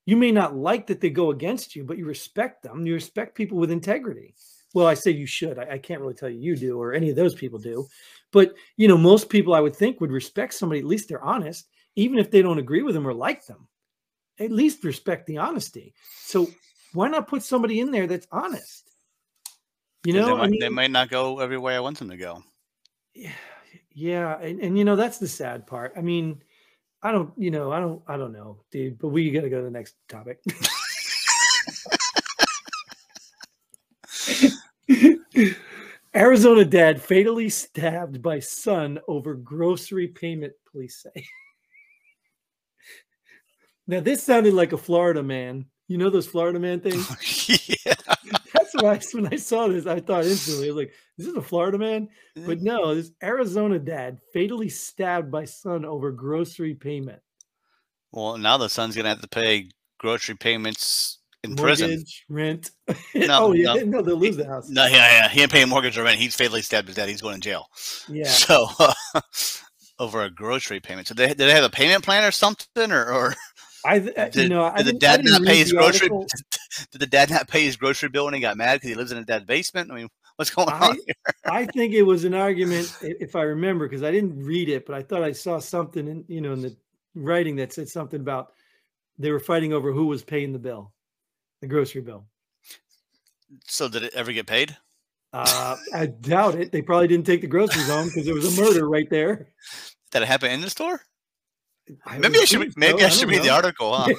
You 0.06 0.16
may 0.16 0.30
not 0.30 0.56
like 0.56 0.86
that 0.86 1.00
they 1.00 1.10
go 1.10 1.30
against 1.30 1.74
you, 1.74 1.82
but 1.84 1.98
you 1.98 2.06
respect 2.06 2.62
them. 2.62 2.86
You 2.86 2.94
respect 2.94 3.34
people 3.34 3.58
with 3.58 3.72
integrity. 3.72 4.34
Well, 4.72 4.86
I 4.86 4.94
say 4.94 5.10
you 5.10 5.26
should. 5.26 5.58
I, 5.58 5.72
I 5.72 5.78
can't 5.78 6.00
really 6.00 6.14
tell 6.14 6.30
you 6.30 6.38
you 6.38 6.56
do 6.56 6.80
or 6.80 6.92
any 6.92 7.10
of 7.10 7.16
those 7.16 7.34
people 7.34 7.58
do. 7.58 7.86
But 8.30 8.54
you 8.76 8.86
know, 8.88 8.96
most 8.96 9.28
people 9.28 9.52
I 9.54 9.60
would 9.60 9.74
think 9.74 10.00
would 10.00 10.12
respect 10.12 10.54
somebody, 10.54 10.80
at 10.80 10.86
least 10.86 11.08
they're 11.08 11.22
honest, 11.22 11.66
even 11.96 12.18
if 12.18 12.30
they 12.30 12.40
don't 12.42 12.58
agree 12.58 12.82
with 12.82 12.94
them 12.94 13.06
or 13.06 13.14
like 13.14 13.46
them. 13.46 13.66
At 14.38 14.52
least 14.52 14.84
respect 14.84 15.26
the 15.26 15.38
honesty. 15.38 15.94
So 16.20 16.48
why 16.92 17.08
not 17.08 17.28
put 17.28 17.42
somebody 17.42 17.80
in 17.80 17.90
there 17.90 18.06
that's 18.06 18.28
honest? 18.30 18.85
You 20.06 20.12
know, 20.12 20.26
they 20.26 20.34
might, 20.34 20.42
I 20.42 20.46
mean, 20.46 20.60
they 20.60 20.68
might 20.68 20.90
not 20.92 21.10
go 21.10 21.40
every 21.40 21.58
way 21.58 21.74
I 21.74 21.80
want 21.80 21.98
them 21.98 22.10
to 22.10 22.16
go. 22.16 22.44
yeah, 23.12 23.32
yeah, 23.92 24.38
and, 24.38 24.60
and 24.60 24.78
you 24.78 24.84
know 24.84 24.94
that's 24.94 25.18
the 25.18 25.26
sad 25.26 25.66
part. 25.66 25.94
I 25.96 26.00
mean, 26.00 26.44
I 27.02 27.10
don't, 27.10 27.32
you 27.36 27.50
know, 27.50 27.72
I 27.72 27.80
don't, 27.80 28.00
I 28.06 28.16
don't 28.16 28.32
know, 28.32 28.62
dude. 28.70 29.00
But 29.00 29.08
we 29.08 29.32
got 29.32 29.40
to 29.40 29.50
go 29.50 29.58
to 29.58 29.64
the 29.64 29.70
next 29.70 29.96
topic. 30.08 30.38
Arizona 36.14 36.64
dad 36.64 37.02
fatally 37.02 37.48
stabbed 37.48 38.22
by 38.22 38.38
son 38.38 39.00
over 39.08 39.34
grocery 39.34 40.06
payment. 40.06 40.52
Police 40.70 41.02
say. 41.02 41.26
now 43.88 43.98
this 43.98 44.22
sounded 44.22 44.54
like 44.54 44.72
a 44.72 44.78
Florida 44.78 45.24
man. 45.24 45.64
You 45.88 45.98
know 45.98 46.10
those 46.10 46.28
Florida 46.28 46.60
man 46.60 46.78
things? 46.78 47.68
yeah. 47.84 47.94
Why 48.80 49.00
when 49.12 49.32
I 49.32 49.36
saw 49.36 49.68
this, 49.68 49.86
I 49.86 50.00
thought 50.00 50.24
instantly, 50.24 50.68
I 50.68 50.72
was 50.72 50.76
like, 50.76 50.92
"Is 51.18 51.28
a 51.28 51.42
Florida 51.42 51.78
man?" 51.78 52.08
But 52.34 52.60
no, 52.60 52.94
this 52.94 53.10
Arizona 53.22 53.78
dad 53.78 54.18
fatally 54.32 54.68
stabbed 54.68 55.30
by 55.30 55.44
son 55.44 55.84
over 55.84 56.12
grocery 56.12 56.74
payment. 56.74 57.20
Well, 58.12 58.38
now 58.38 58.56
the 58.56 58.68
son's 58.68 58.96
gonna 58.96 59.08
have 59.08 59.20
to 59.20 59.28
pay 59.28 59.70
grocery 59.98 60.36
payments 60.36 61.18
in 61.42 61.56
prison. 61.56 61.90
Mortgage, 61.90 62.24
rent. 62.28 62.70
No, 63.14 63.46
oh 63.46 63.52
yeah, 63.52 63.74
no. 63.74 63.84
no, 63.84 64.02
they'll 64.02 64.16
lose 64.16 64.36
the 64.36 64.46
house. 64.46 64.68
No, 64.68 64.86
yeah, 64.86 65.10
yeah. 65.10 65.28
He 65.28 65.40
ain't 65.40 65.50
paying 65.50 65.68
mortgage 65.68 65.96
or 65.98 66.04
rent. 66.04 66.18
He's 66.18 66.36
fatally 66.36 66.62
stabbed 66.62 66.88
his 66.88 66.96
dad. 66.96 67.08
He's 67.08 67.22
going 67.22 67.34
to 67.36 67.40
jail. 67.40 67.66
Yeah, 68.08 68.24
So 68.28 68.66
uh, 68.78 68.92
over 69.98 70.22
a 70.22 70.30
grocery 70.30 70.80
payment. 70.80 71.08
So 71.08 71.14
they 71.14 71.28
did 71.28 71.38
they 71.38 71.50
have 71.50 71.64
a 71.64 71.70
payment 71.70 72.04
plan 72.04 72.24
or 72.24 72.30
something, 72.30 72.92
or, 72.92 73.04
or 73.10 73.34
I, 73.84 73.98
th- 74.00 74.16
uh, 74.16 74.28
did, 74.28 74.42
you 74.42 74.48
know, 74.48 74.64
I 74.64 74.78
did 74.78 74.86
the 74.86 74.92
dad 74.98 75.22
didn't 75.22 75.44
pay 75.44 75.58
his 75.58 75.72
grocery? 75.72 76.10
Did 76.90 77.00
the 77.00 77.06
dad 77.06 77.30
not 77.30 77.48
pay 77.48 77.64
his 77.64 77.76
grocery 77.76 78.08
bill 78.08 78.24
when 78.26 78.34
he 78.34 78.40
got 78.40 78.56
mad 78.56 78.74
because 78.74 78.88
he 78.88 78.94
lives 78.94 79.12
in 79.12 79.18
a 79.18 79.24
dad's 79.24 79.44
basement? 79.44 79.90
I 79.90 79.94
mean, 79.94 80.08
what's 80.36 80.50
going 80.50 80.68
I- 80.68 80.88
on 80.88 80.94
here? 80.94 81.34
I 81.44 81.66
think 81.66 81.94
it 81.94 82.02
was 82.02 82.24
an 82.24 82.34
argument, 82.34 82.96
if 83.02 83.36
I 83.36 83.42
remember, 83.42 83.88
because 83.88 84.02
I 84.02 84.10
didn't 84.10 84.42
read 84.44 84.68
it, 84.68 84.86
but 84.86 84.94
I 84.94 85.02
thought 85.02 85.22
I 85.22 85.32
saw 85.32 85.58
something 85.58 86.06
in 86.06 86.24
you 86.28 86.40
know 86.40 86.52
in 86.52 86.62
the 86.62 86.76
writing 87.14 87.56
that 87.56 87.72
said 87.72 87.88
something 87.88 88.20
about 88.20 88.52
they 89.18 89.30
were 89.30 89.40
fighting 89.40 89.72
over 89.72 89.92
who 89.92 90.06
was 90.06 90.22
paying 90.22 90.52
the 90.52 90.58
bill, 90.58 90.92
the 91.60 91.66
grocery 91.66 92.02
bill. 92.02 92.26
So 93.66 93.88
did 93.88 94.02
it 94.02 94.14
ever 94.14 94.32
get 94.32 94.46
paid? 94.46 94.76
Uh, 95.32 95.76
I 95.94 96.06
doubt 96.06 96.54
it. 96.54 96.72
They 96.72 96.82
probably 96.82 97.08
didn't 97.08 97.26
take 97.26 97.40
the 97.40 97.46
groceries 97.46 97.88
home 97.88 98.06
because 98.06 98.24
there 98.24 98.34
was 98.34 98.58
a 98.58 98.60
murder 98.60 98.88
right 98.88 99.08
there. 99.10 99.48
Did 100.10 100.22
it 100.22 100.28
happen 100.28 100.50
in 100.50 100.60
the 100.60 100.70
store? 100.70 101.00
I 102.04 102.18
Maybe 102.18 102.38
I 102.40 102.44
should. 102.44 102.76
Maybe 102.76 103.00
so. 103.00 103.06
I 103.06 103.08
should 103.10 103.20
don't 103.28 103.30
read 103.30 103.42
the 103.42 103.50
article. 103.50 103.94
Huh? 103.94 104.12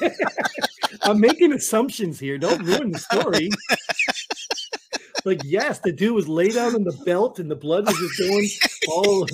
I'm 1.03 1.19
making 1.19 1.53
assumptions 1.53 2.19
here. 2.19 2.38
Don't 2.38 2.63
ruin 2.63 2.91
the 2.91 2.99
story. 2.99 3.49
like, 5.25 5.41
yes, 5.43 5.79
the 5.79 5.91
dude 5.91 6.15
was 6.15 6.27
laid 6.27 6.57
out 6.57 6.75
on 6.75 6.83
the 6.83 6.97
belt 7.05 7.39
and 7.39 7.49
the 7.49 7.55
blood 7.55 7.86
was 7.86 7.97
just 7.97 8.19
going 8.19 8.49
all. 8.89 9.27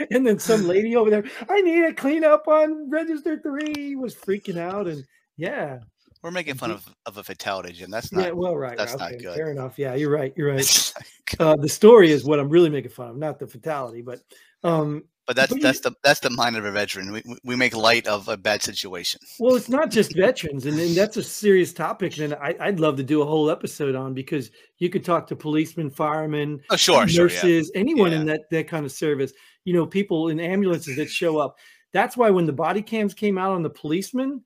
and 0.10 0.26
then 0.26 0.38
some 0.38 0.66
lady 0.66 0.96
over 0.96 1.10
there, 1.10 1.24
I 1.48 1.60
need 1.60 1.84
a 1.84 1.92
clean 1.92 2.24
up 2.24 2.48
on 2.48 2.90
register 2.90 3.38
three, 3.40 3.96
was 3.96 4.14
freaking 4.14 4.58
out. 4.58 4.86
And 4.86 5.04
yeah, 5.36 5.78
We're 6.22 6.30
making 6.30 6.54
fun 6.54 6.70
of, 6.70 6.84
of 7.06 7.18
a 7.18 7.22
fatality, 7.22 7.72
Jim. 7.72 7.90
That's 7.90 8.12
not. 8.12 8.24
yeah, 8.24 8.30
well, 8.32 8.56
right. 8.56 8.76
that's 8.76 8.92
right, 8.92 9.00
not 9.00 9.12
okay, 9.12 9.22
good. 9.22 9.36
Fair 9.36 9.50
enough. 9.50 9.78
Yeah, 9.78 9.94
you're 9.94 10.10
right. 10.10 10.32
You're 10.36 10.50
right. 10.50 10.56
that's 10.58 10.94
not 10.94 11.04
good. 11.26 11.40
Uh, 11.40 11.56
the 11.62 11.68
story 11.68 12.10
is 12.10 12.24
what 12.24 12.40
I'm 12.40 12.48
really 12.48 12.70
making 12.70 12.90
fun 12.90 13.10
of, 13.10 13.16
not 13.16 13.38
the 13.38 13.46
fatality. 13.46 14.02
But 14.02 14.20
um, 14.64 15.04
but 15.28 15.36
that's 15.36 15.50
but 15.50 15.58
you- 15.58 15.62
that's 15.62 15.80
the 15.80 15.92
that's 16.02 16.20
the 16.20 16.30
mind 16.30 16.56
of 16.56 16.64
a 16.64 16.72
veteran. 16.72 17.12
We 17.12 17.22
we- 17.44 17.54
make 17.54 17.76
light 17.76 18.06
of 18.06 18.26
a 18.28 18.36
bad 18.36 18.62
situation. 18.62 19.20
Well, 19.38 19.54
it's 19.54 19.68
not 19.68 19.90
just 19.90 20.16
veterans, 20.16 20.64
and, 20.66 20.80
and 20.80 20.96
that's 20.96 21.18
a 21.18 21.22
serious 21.22 21.72
topic, 21.74 22.18
and 22.18 22.32
I, 22.34 22.56
I'd 22.58 22.80
love 22.80 22.96
to 22.96 23.02
do 23.02 23.20
a 23.20 23.26
whole 23.26 23.50
episode 23.50 23.94
on 23.94 24.14
because 24.14 24.50
you 24.78 24.88
could 24.88 25.04
talk 25.04 25.26
to 25.26 25.36
policemen, 25.36 25.90
firemen, 25.90 26.60
Oh, 26.70 26.76
sure, 26.76 27.06
sure, 27.06 27.28
yeah. 27.28 27.34
nurses, 27.34 27.70
anyone 27.74 28.12
in 28.14 28.24
that 28.26 28.48
that 28.50 28.66
kind 28.68 28.86
of 28.86 28.90
service. 28.90 29.32
You 29.64 29.74
know, 29.74 29.86
people 29.86 30.30
in 30.30 30.40
ambulances 30.40 30.96
that 30.96 31.10
show 31.10 31.36
up. 31.38 31.58
That's 31.92 32.16
why 32.16 32.30
when 32.30 32.46
the 32.46 32.52
body 32.52 32.80
cams 32.82 33.12
came 33.12 33.36
out 33.38 33.52
on 33.52 33.62
the 33.62 33.70
policemen, 33.70 34.42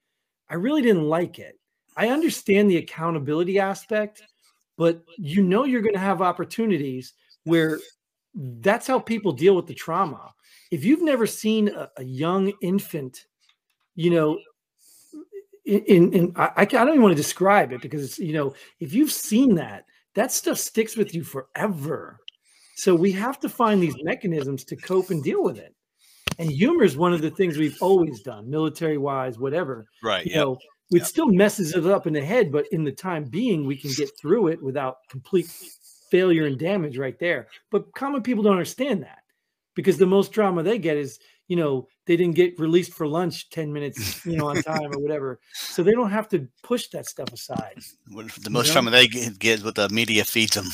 I 0.51 0.57
really 0.57 0.83
didn't 0.83 1.09
like 1.09 1.39
it. 1.39 1.59
I 1.97 2.09
understand 2.09 2.69
the 2.71 2.79
accountability 2.79 3.59
aspect, 3.61 4.23
but 4.77 5.03
you 5.17 5.43
know 5.43 5.63
you're 5.65 5.81
going 5.83 5.95
to 5.95 6.01
have 6.01 6.23
opportunities 6.23 7.13
where 7.45 7.79
that's 8.35 8.87
how 8.87 8.99
people 8.99 9.33
deal 9.33 9.55
with 9.55 9.67
the 9.67 9.75
trauma. 9.75 10.33
If 10.71 10.85
you've 10.85 11.03
never 11.03 11.27
seen 11.27 11.69
a, 11.69 11.91
a 11.99 12.05
young 12.05 12.53
infant, 12.63 13.27
you 13.95 14.11
know, 14.11 14.39
in, 15.65 15.85
in, 15.85 16.13
in 16.13 16.33
I, 16.37 16.51
I 16.57 16.65
don't 16.65 16.89
even 16.89 17.03
want 17.03 17.13
to 17.13 17.23
describe 17.23 17.73
it 17.73 17.83
because 17.83 18.05
it's, 18.05 18.19
you 18.19 18.33
know, 18.33 18.55
if 18.81 18.93
you've 18.95 19.13
seen 19.13 19.55
that, 19.57 19.85
that 20.15 20.33
stuff 20.33 20.59
sticks 20.59 20.97
with 20.97 21.15
you 21.15 21.23
forever. 21.23 22.21
So 22.75 22.95
we 22.95 23.13
have 23.13 23.39
to 23.41 23.49
find 23.49 23.83
these 23.83 23.97
mechanisms 24.03 24.65
to 24.65 24.77
cope 24.77 25.11
and 25.11 25.23
deal 25.23 25.43
with 25.43 25.59
it. 25.59 25.75
And 26.39 26.51
humor 26.51 26.85
is 26.85 26.97
one 26.97 27.13
of 27.13 27.21
the 27.21 27.31
things 27.31 27.59
we've 27.59 27.77
always 27.81 28.21
done, 28.21 28.49
military 28.49 28.99
wise, 28.99 29.39
whatever. 29.39 29.87
Right. 30.03 30.25
You 30.25 30.33
Yeah. 30.33 30.41
know, 30.41 30.59
it 30.91 30.99
Yep. 30.99 31.07
still 31.07 31.27
messes 31.29 31.75
it 31.75 31.87
up 31.87 32.07
in 32.07 32.13
the 32.13 32.25
head, 32.25 32.51
but 32.53 32.67
in 32.73 32.85
the 32.85 32.93
time 32.93 33.25
being, 33.25 33.67
we 33.67 33.77
can 33.77 33.95
get 33.95 34.11
through 34.19 34.49
it 34.49 34.63
without 34.63 34.97
complete 35.09 35.49
failure 36.13 36.45
and 36.45 36.59
damage 36.59 36.99
right 36.99 37.19
there. 37.19 37.49
But 37.71 37.91
common 37.95 38.23
people 38.23 38.45
don't 38.45 38.53
understand 38.53 39.03
that 39.03 39.23
because 39.75 39.97
the 39.97 40.07
most 40.07 40.31
drama 40.31 40.63
they 40.63 40.77
get 40.79 40.99
is, 40.99 41.19
you 41.49 41.57
know, 41.57 41.89
they 42.07 42.17
didn't 42.17 42.35
get 42.35 42.61
released 42.61 42.93
for 42.93 43.07
lunch 43.07 43.49
10 43.49 43.73
minutes, 43.73 44.25
you 44.27 44.37
know, 44.37 44.51
on 44.51 44.63
time 44.63 44.93
or 44.93 44.99
whatever. 44.99 45.41
So 45.55 45.83
they 45.83 45.93
don't 45.93 46.11
have 46.11 46.29
to 46.29 46.47
push 46.63 46.89
that 46.89 47.07
stuff 47.07 47.33
aside. 47.33 47.79
The 48.43 48.51
most 48.51 48.69
know? 48.69 48.73
trauma 48.75 48.91
they 48.91 49.09
get, 49.09 49.59
is 49.59 49.65
what 49.65 49.75
the 49.75 49.89
media 49.89 50.25
feeds 50.25 50.55
them. 50.55 50.67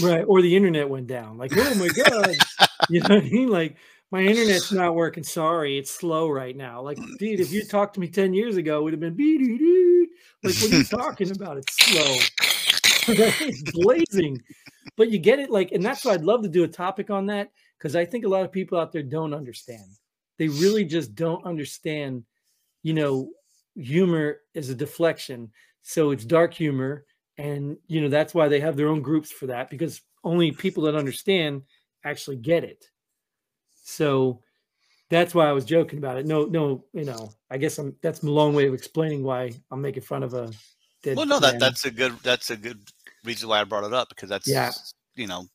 Right. 0.00 0.24
Or 0.28 0.42
the 0.42 0.54
internet 0.54 0.88
went 0.88 1.06
down. 1.06 1.38
Like, 1.38 1.52
oh 1.56 1.74
my 1.76 1.88
God. 1.88 2.36
you 2.90 3.00
know 3.00 3.14
what 3.14 3.24
I 3.24 3.28
mean? 3.28 3.48
Like, 3.48 3.76
my 4.10 4.20
internet's 4.20 4.70
not 4.70 4.94
working. 4.94 5.24
Sorry, 5.24 5.78
it's 5.78 5.90
slow 5.90 6.28
right 6.28 6.54
now. 6.54 6.82
Like, 6.82 6.98
dude, 7.18 7.40
if 7.40 7.50
you 7.50 7.64
talked 7.64 7.94
to 7.94 8.00
me 8.00 8.08
10 8.08 8.34
years 8.34 8.56
ago, 8.58 8.80
it 8.80 8.82
would 8.82 8.92
have 8.92 9.00
been 9.00 9.16
beep, 9.16 9.40
doo, 9.40 9.58
doo. 9.58 10.06
like, 10.44 10.54
what 10.54 10.72
are 10.72 10.76
you 10.76 10.84
talking 10.84 11.30
about? 11.30 11.56
It's 11.56 11.74
slow. 11.84 12.16
it's 13.08 13.62
blazing. 13.72 14.42
But 14.96 15.10
you 15.10 15.18
get 15.18 15.38
it, 15.38 15.50
like, 15.50 15.72
and 15.72 15.84
that's 15.84 16.04
why 16.04 16.12
I'd 16.12 16.24
love 16.24 16.42
to 16.42 16.48
do 16.48 16.64
a 16.64 16.68
topic 16.68 17.10
on 17.10 17.26
that 17.26 17.50
because 17.78 17.96
I 17.96 18.04
think 18.04 18.24
a 18.24 18.28
lot 18.28 18.44
of 18.44 18.52
people 18.52 18.78
out 18.78 18.92
there 18.92 19.02
don't 19.02 19.34
understand. 19.34 19.84
They 20.38 20.48
really 20.48 20.84
just 20.84 21.14
don't 21.14 21.44
understand, 21.44 22.24
you 22.82 22.94
know, 22.94 23.30
humor 23.76 24.40
is 24.54 24.70
a 24.70 24.74
deflection. 24.74 25.50
So 25.82 26.10
it's 26.10 26.24
dark 26.24 26.54
humor. 26.54 27.04
And, 27.38 27.76
you 27.88 28.00
know, 28.00 28.08
that's 28.08 28.34
why 28.34 28.48
they 28.48 28.60
have 28.60 28.76
their 28.76 28.88
own 28.88 29.02
groups 29.02 29.30
for 29.30 29.46
that 29.46 29.70
because 29.70 30.02
only 30.22 30.52
people 30.52 30.84
that 30.84 30.94
understand 30.94 31.62
actually 32.04 32.36
get 32.36 32.64
it. 32.64 32.84
So 33.82 34.40
that's 35.10 35.34
why 35.34 35.48
I 35.48 35.52
was 35.52 35.64
joking 35.64 35.98
about 35.98 36.16
it. 36.16 36.26
No, 36.26 36.44
no, 36.44 36.84
you 36.92 37.04
know, 37.04 37.32
I 37.50 37.58
guess 37.58 37.78
I'm 37.78 37.94
that's 38.02 38.22
a 38.22 38.30
long 38.30 38.54
way 38.54 38.66
of 38.66 38.74
explaining 38.74 39.22
why 39.22 39.52
I'm 39.70 39.82
making 39.82 40.02
fun 40.02 40.22
of 40.22 40.34
a 40.34 40.50
dead 41.02 41.16
Well, 41.16 41.26
no, 41.26 41.40
that 41.40 41.58
that's 41.58 41.84
a 41.84 41.90
good 41.90 42.18
that's 42.22 42.50
a 42.50 42.56
good 42.56 42.80
reason 43.24 43.48
why 43.48 43.60
I 43.60 43.64
brought 43.64 43.84
it 43.84 43.92
up 43.92 44.08
because 44.08 44.28
that's 44.28 44.46
Yeah. 44.48 44.70
you 45.16 45.26
know, 45.26 45.46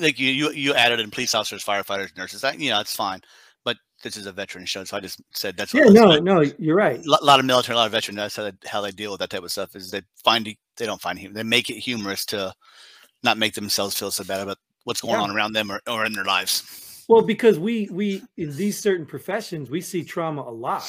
like 0.00 0.18
you 0.18 0.28
you 0.30 0.50
you 0.52 0.74
added 0.74 1.00
in 1.00 1.10
police 1.10 1.34
officers, 1.34 1.64
firefighters, 1.64 2.16
nurses. 2.16 2.40
That 2.40 2.58
you 2.58 2.70
know, 2.70 2.80
it's 2.80 2.94
fine. 2.94 3.20
But 3.64 3.76
this 4.02 4.16
is 4.16 4.26
a 4.26 4.32
veteran 4.32 4.66
show, 4.66 4.82
so 4.84 4.96
I 4.96 5.00
just 5.00 5.20
said 5.32 5.56
that's 5.56 5.72
yeah, 5.72 5.84
no, 5.84 6.18
no, 6.18 6.40
you're 6.58 6.76
right. 6.76 6.98
a 7.04 7.24
lot 7.24 7.38
of 7.38 7.46
military, 7.46 7.74
a 7.74 7.78
lot 7.78 7.86
of 7.86 7.92
veterans. 7.92 8.16
That's 8.16 8.36
how 8.36 8.42
they, 8.44 8.52
how 8.66 8.80
they 8.80 8.90
deal 8.90 9.12
with 9.12 9.20
that 9.20 9.30
type 9.30 9.42
of 9.44 9.52
stuff. 9.52 9.76
Is 9.76 9.90
they 9.90 10.02
find 10.24 10.46
they 10.76 10.86
don't 10.86 11.00
find 11.00 11.18
humor. 11.18 11.34
They 11.34 11.42
make 11.44 11.70
it 11.70 11.78
humorous 11.78 12.24
to 12.26 12.52
not 13.22 13.38
make 13.38 13.54
themselves 13.54 13.96
feel 13.98 14.10
so 14.10 14.24
bad 14.24 14.40
about 14.40 14.58
what's 14.84 15.00
going 15.00 15.14
Yeah. 15.14 15.20
on 15.22 15.30
around 15.30 15.52
them 15.52 15.70
or, 15.70 15.80
or 15.86 16.04
in 16.04 16.12
their 16.12 16.24
lives. 16.24 17.04
Well, 17.08 17.22
because 17.22 17.58
we 17.58 17.88
we 17.92 18.22
in 18.36 18.56
these 18.56 18.78
certain 18.78 19.06
professions 19.06 19.70
we 19.70 19.80
see 19.80 20.02
trauma 20.04 20.42
a 20.42 20.50
lot. 20.50 20.82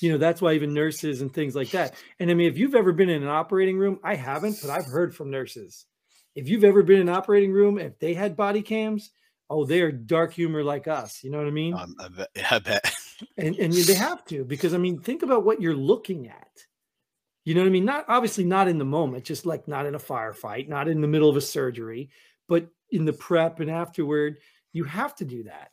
You 0.00 0.12
know, 0.12 0.18
that's 0.18 0.40
why 0.40 0.52
even 0.52 0.74
nurses 0.74 1.20
and 1.20 1.32
things 1.32 1.56
like 1.56 1.70
that. 1.70 1.94
And 2.20 2.30
I 2.30 2.34
mean, 2.34 2.48
if 2.48 2.58
you've 2.58 2.74
ever 2.74 2.92
been 2.92 3.08
in 3.08 3.22
an 3.22 3.28
operating 3.28 3.78
room, 3.78 3.98
I 4.04 4.14
haven't, 4.14 4.58
but 4.62 4.70
I've 4.70 4.86
heard 4.86 5.14
from 5.14 5.30
nurses. 5.30 5.86
If 6.34 6.48
you've 6.48 6.64
ever 6.64 6.82
been 6.82 7.00
in 7.00 7.08
an 7.08 7.14
operating 7.14 7.52
room, 7.52 7.78
if 7.78 7.98
they 7.98 8.14
had 8.14 8.36
body 8.36 8.62
cams, 8.62 9.10
oh, 9.50 9.64
they're 9.64 9.90
dark 9.90 10.32
humor 10.32 10.62
like 10.62 10.86
us. 10.86 11.24
You 11.24 11.30
know 11.30 11.38
what 11.38 11.46
I 11.46 11.50
mean? 11.50 11.74
Um, 11.74 11.96
I 11.98 12.08
bet. 12.08 12.28
I 12.50 12.58
bet. 12.58 12.94
and 13.36 13.56
and 13.56 13.72
they 13.72 13.94
have 13.94 14.24
to 14.26 14.44
because 14.44 14.74
I 14.74 14.78
mean, 14.78 15.00
think 15.00 15.22
about 15.22 15.44
what 15.44 15.60
you're 15.60 15.74
looking 15.74 16.28
at. 16.28 16.46
You 17.44 17.54
know 17.54 17.62
what 17.62 17.68
I 17.68 17.70
mean? 17.70 17.86
Not 17.86 18.04
obviously 18.08 18.44
not 18.44 18.68
in 18.68 18.78
the 18.78 18.84
moment, 18.84 19.24
just 19.24 19.46
like 19.46 19.66
not 19.66 19.86
in 19.86 19.94
a 19.94 19.98
firefight, 19.98 20.68
not 20.68 20.86
in 20.86 21.00
the 21.00 21.08
middle 21.08 21.30
of 21.30 21.36
a 21.36 21.40
surgery, 21.40 22.10
but 22.46 22.68
in 22.90 23.04
the 23.04 23.12
prep 23.12 23.60
and 23.60 23.70
afterward, 23.70 24.38
you 24.72 24.84
have 24.84 25.14
to 25.16 25.24
do 25.24 25.44
that. 25.44 25.70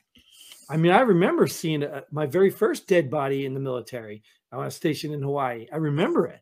I 0.69 0.77
mean, 0.77 0.91
I 0.91 1.01
remember 1.01 1.47
seeing 1.47 1.83
a, 1.83 2.03
my 2.11 2.25
very 2.25 2.49
first 2.49 2.87
dead 2.87 3.09
body 3.09 3.45
in 3.45 3.53
the 3.53 3.59
military. 3.59 4.23
Uh, 4.51 4.57
I 4.57 4.65
was 4.65 4.75
stationed 4.75 5.13
in 5.13 5.21
Hawaii. 5.21 5.67
I 5.71 5.77
remember 5.77 6.25
it, 6.27 6.41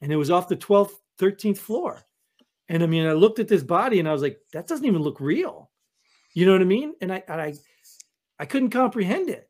and 0.00 0.12
it 0.12 0.16
was 0.16 0.30
off 0.30 0.48
the 0.48 0.56
twelfth, 0.56 1.00
thirteenth 1.18 1.58
floor. 1.58 2.02
And 2.68 2.82
I 2.82 2.86
mean, 2.86 3.06
I 3.06 3.12
looked 3.12 3.38
at 3.38 3.48
this 3.48 3.62
body 3.62 3.98
and 3.98 4.08
I 4.08 4.12
was 4.12 4.22
like, 4.22 4.38
that 4.52 4.66
doesn't 4.66 4.84
even 4.84 5.02
look 5.02 5.20
real. 5.20 5.70
You 6.34 6.44
know 6.46 6.52
what 6.52 6.60
I 6.60 6.66
mean? 6.66 6.94
And 7.00 7.12
I, 7.12 7.22
and 7.26 7.40
I, 7.40 7.54
I 8.38 8.44
couldn't 8.44 8.70
comprehend 8.70 9.30
it, 9.30 9.48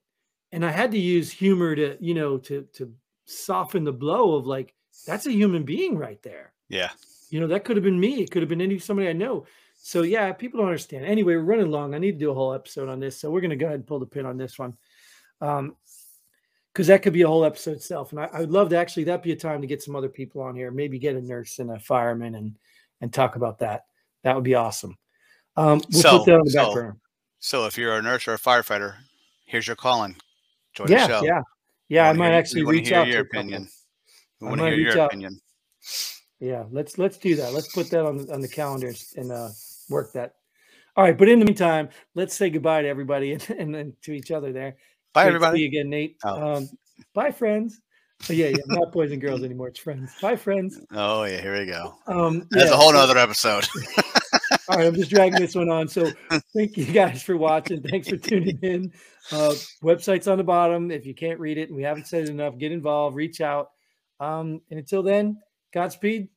and 0.52 0.64
I 0.64 0.70
had 0.70 0.92
to 0.92 0.98
use 0.98 1.30
humor 1.30 1.74
to, 1.74 1.96
you 2.00 2.14
know, 2.14 2.38
to 2.38 2.66
to 2.74 2.92
soften 3.26 3.84
the 3.84 3.92
blow 3.92 4.34
of 4.36 4.46
like, 4.46 4.74
that's 5.06 5.26
a 5.26 5.32
human 5.32 5.64
being 5.64 5.98
right 5.98 6.22
there. 6.22 6.52
Yeah. 6.68 6.90
You 7.30 7.40
know, 7.40 7.48
that 7.48 7.64
could 7.64 7.76
have 7.76 7.84
been 7.84 8.00
me. 8.00 8.22
It 8.22 8.30
could 8.30 8.40
have 8.40 8.48
been 8.48 8.62
any 8.62 8.78
somebody 8.78 9.08
I 9.08 9.12
know. 9.12 9.44
So 9.80 10.02
yeah, 10.02 10.32
people 10.32 10.58
don't 10.58 10.68
understand. 10.68 11.06
Anyway, 11.06 11.34
we're 11.36 11.42
running 11.42 11.70
long. 11.70 11.94
I 11.94 11.98
need 11.98 12.12
to 12.12 12.18
do 12.18 12.30
a 12.30 12.34
whole 12.34 12.52
episode 12.52 12.88
on 12.88 13.00
this. 13.00 13.18
So 13.18 13.30
we're 13.30 13.40
gonna 13.40 13.56
go 13.56 13.66
ahead 13.66 13.76
and 13.76 13.86
pull 13.86 14.00
the 14.00 14.06
pin 14.06 14.26
on 14.26 14.36
this 14.36 14.58
one. 14.58 14.76
Um, 15.40 15.76
because 16.72 16.86
that 16.86 17.02
could 17.02 17.12
be 17.12 17.22
a 17.22 17.26
whole 17.28 17.44
episode 17.44 17.72
itself. 17.72 18.12
And 18.12 18.20
I, 18.20 18.28
I, 18.32 18.40
would 18.40 18.52
love 18.52 18.68
to 18.68 18.76
actually 18.76 19.04
that 19.04 19.22
be 19.22 19.32
a 19.32 19.36
time 19.36 19.60
to 19.62 19.66
get 19.66 19.82
some 19.82 19.96
other 19.96 20.08
people 20.08 20.42
on 20.42 20.54
here, 20.54 20.70
maybe 20.70 20.96
get 21.00 21.16
a 21.16 21.20
nurse 21.20 21.58
and 21.58 21.72
a 21.72 21.78
fireman 21.80 22.36
and 22.36 22.56
and 23.00 23.12
talk 23.12 23.34
about 23.34 23.58
that. 23.58 23.86
That 24.22 24.34
would 24.36 24.44
be 24.44 24.54
awesome. 24.54 24.96
Um, 25.56 25.82
we'll 25.90 26.02
so, 26.02 26.18
put 26.18 26.26
that 26.26 26.34
on 26.34 26.44
the 26.44 26.50
so, 26.50 26.64
back 26.66 26.74
burner. 26.74 26.96
So 27.40 27.66
if 27.66 27.76
you're 27.76 27.96
a 27.96 28.02
nurse 28.02 28.28
or 28.28 28.34
a 28.34 28.38
firefighter, 28.38 28.94
here's 29.46 29.66
your 29.66 29.74
calling. 29.74 30.14
Join 30.74 30.88
yeah, 30.88 31.06
the 31.06 31.18
show. 31.18 31.24
yeah, 31.24 31.42
yeah. 31.88 32.08
I 32.08 32.12
might 32.12 32.28
hear, 32.28 32.34
actually 32.34 32.64
reach 32.64 32.92
out. 32.92 33.08
Your 33.08 33.24
to 33.24 33.28
opinion. 33.28 33.68
We 34.40 34.46
I 34.46 34.50
want 34.50 34.60
to 34.60 34.66
hear 34.66 34.76
your 34.76 35.00
out. 35.00 35.06
opinion. 35.06 35.40
Yeah, 36.38 36.64
let's 36.70 36.98
let's 36.98 37.16
do 37.16 37.34
that. 37.36 37.52
Let's 37.52 37.72
put 37.72 37.90
that 37.90 38.04
on 38.04 38.30
on 38.30 38.40
the 38.40 38.48
calendar 38.48 38.92
and 39.16 39.32
uh, 39.32 39.48
work 39.88 40.12
that. 40.14 40.34
All 40.96 41.04
right, 41.04 41.16
but 41.16 41.28
in 41.28 41.38
the 41.38 41.44
meantime, 41.44 41.90
let's 42.14 42.34
say 42.34 42.50
goodbye 42.50 42.82
to 42.82 42.88
everybody 42.88 43.32
and, 43.34 43.50
and 43.50 43.74
then 43.74 43.96
to 44.02 44.12
each 44.12 44.30
other 44.30 44.52
there. 44.52 44.76
Bye, 45.14 45.24
Great 45.24 45.34
everybody. 45.36 45.58
See 45.58 45.62
you 45.62 45.68
again, 45.68 45.90
Nate. 45.90 46.16
Oh. 46.24 46.56
Um, 46.56 46.68
bye, 47.14 47.30
friends. 47.30 47.80
Oh, 48.28 48.32
yeah, 48.32 48.48
yeah, 48.48 48.56
not 48.66 48.90
boys 48.90 49.12
and 49.12 49.20
girls 49.20 49.44
anymore. 49.44 49.68
It's 49.68 49.78
friends. 49.78 50.12
Bye, 50.20 50.34
friends. 50.34 50.80
Oh 50.92 51.22
yeah, 51.22 51.40
here 51.40 51.56
we 51.56 51.66
go. 51.66 51.94
Um, 52.08 52.48
That's 52.50 52.66
yeah, 52.66 52.74
a 52.74 52.76
whole 52.76 52.90
so- 52.90 52.96
nother 52.96 53.16
episode. 53.16 53.68
All 54.68 54.76
right, 54.76 54.86
I'm 54.88 54.94
just 54.94 55.08
dragging 55.10 55.38
this 55.40 55.54
one 55.54 55.70
on. 55.70 55.88
So 55.88 56.10
thank 56.54 56.76
you 56.76 56.84
guys 56.84 57.22
for 57.22 57.36
watching. 57.36 57.80
Thanks 57.80 58.08
for 58.08 58.16
tuning 58.18 58.58
in. 58.62 58.92
Uh, 59.30 59.54
website's 59.82 60.26
on 60.28 60.36
the 60.36 60.44
bottom. 60.44 60.90
If 60.90 61.06
you 61.06 61.14
can't 61.14 61.38
read 61.40 61.56
it 61.58 61.68
and 61.68 61.76
we 61.76 61.84
haven't 61.84 62.06
said 62.06 62.24
it 62.24 62.28
enough, 62.28 62.58
get 62.58 62.72
involved, 62.72 63.16
reach 63.16 63.40
out. 63.40 63.70
Um, 64.20 64.60
and 64.68 64.78
until 64.78 65.02
then, 65.02 65.38
Godspeed. 65.72 66.28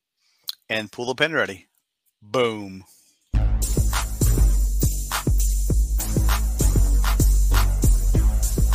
and 0.70 0.90
pull 0.90 1.06
the 1.06 1.14
pin 1.14 1.32
ready. 1.34 1.66
Boom. 2.22 2.84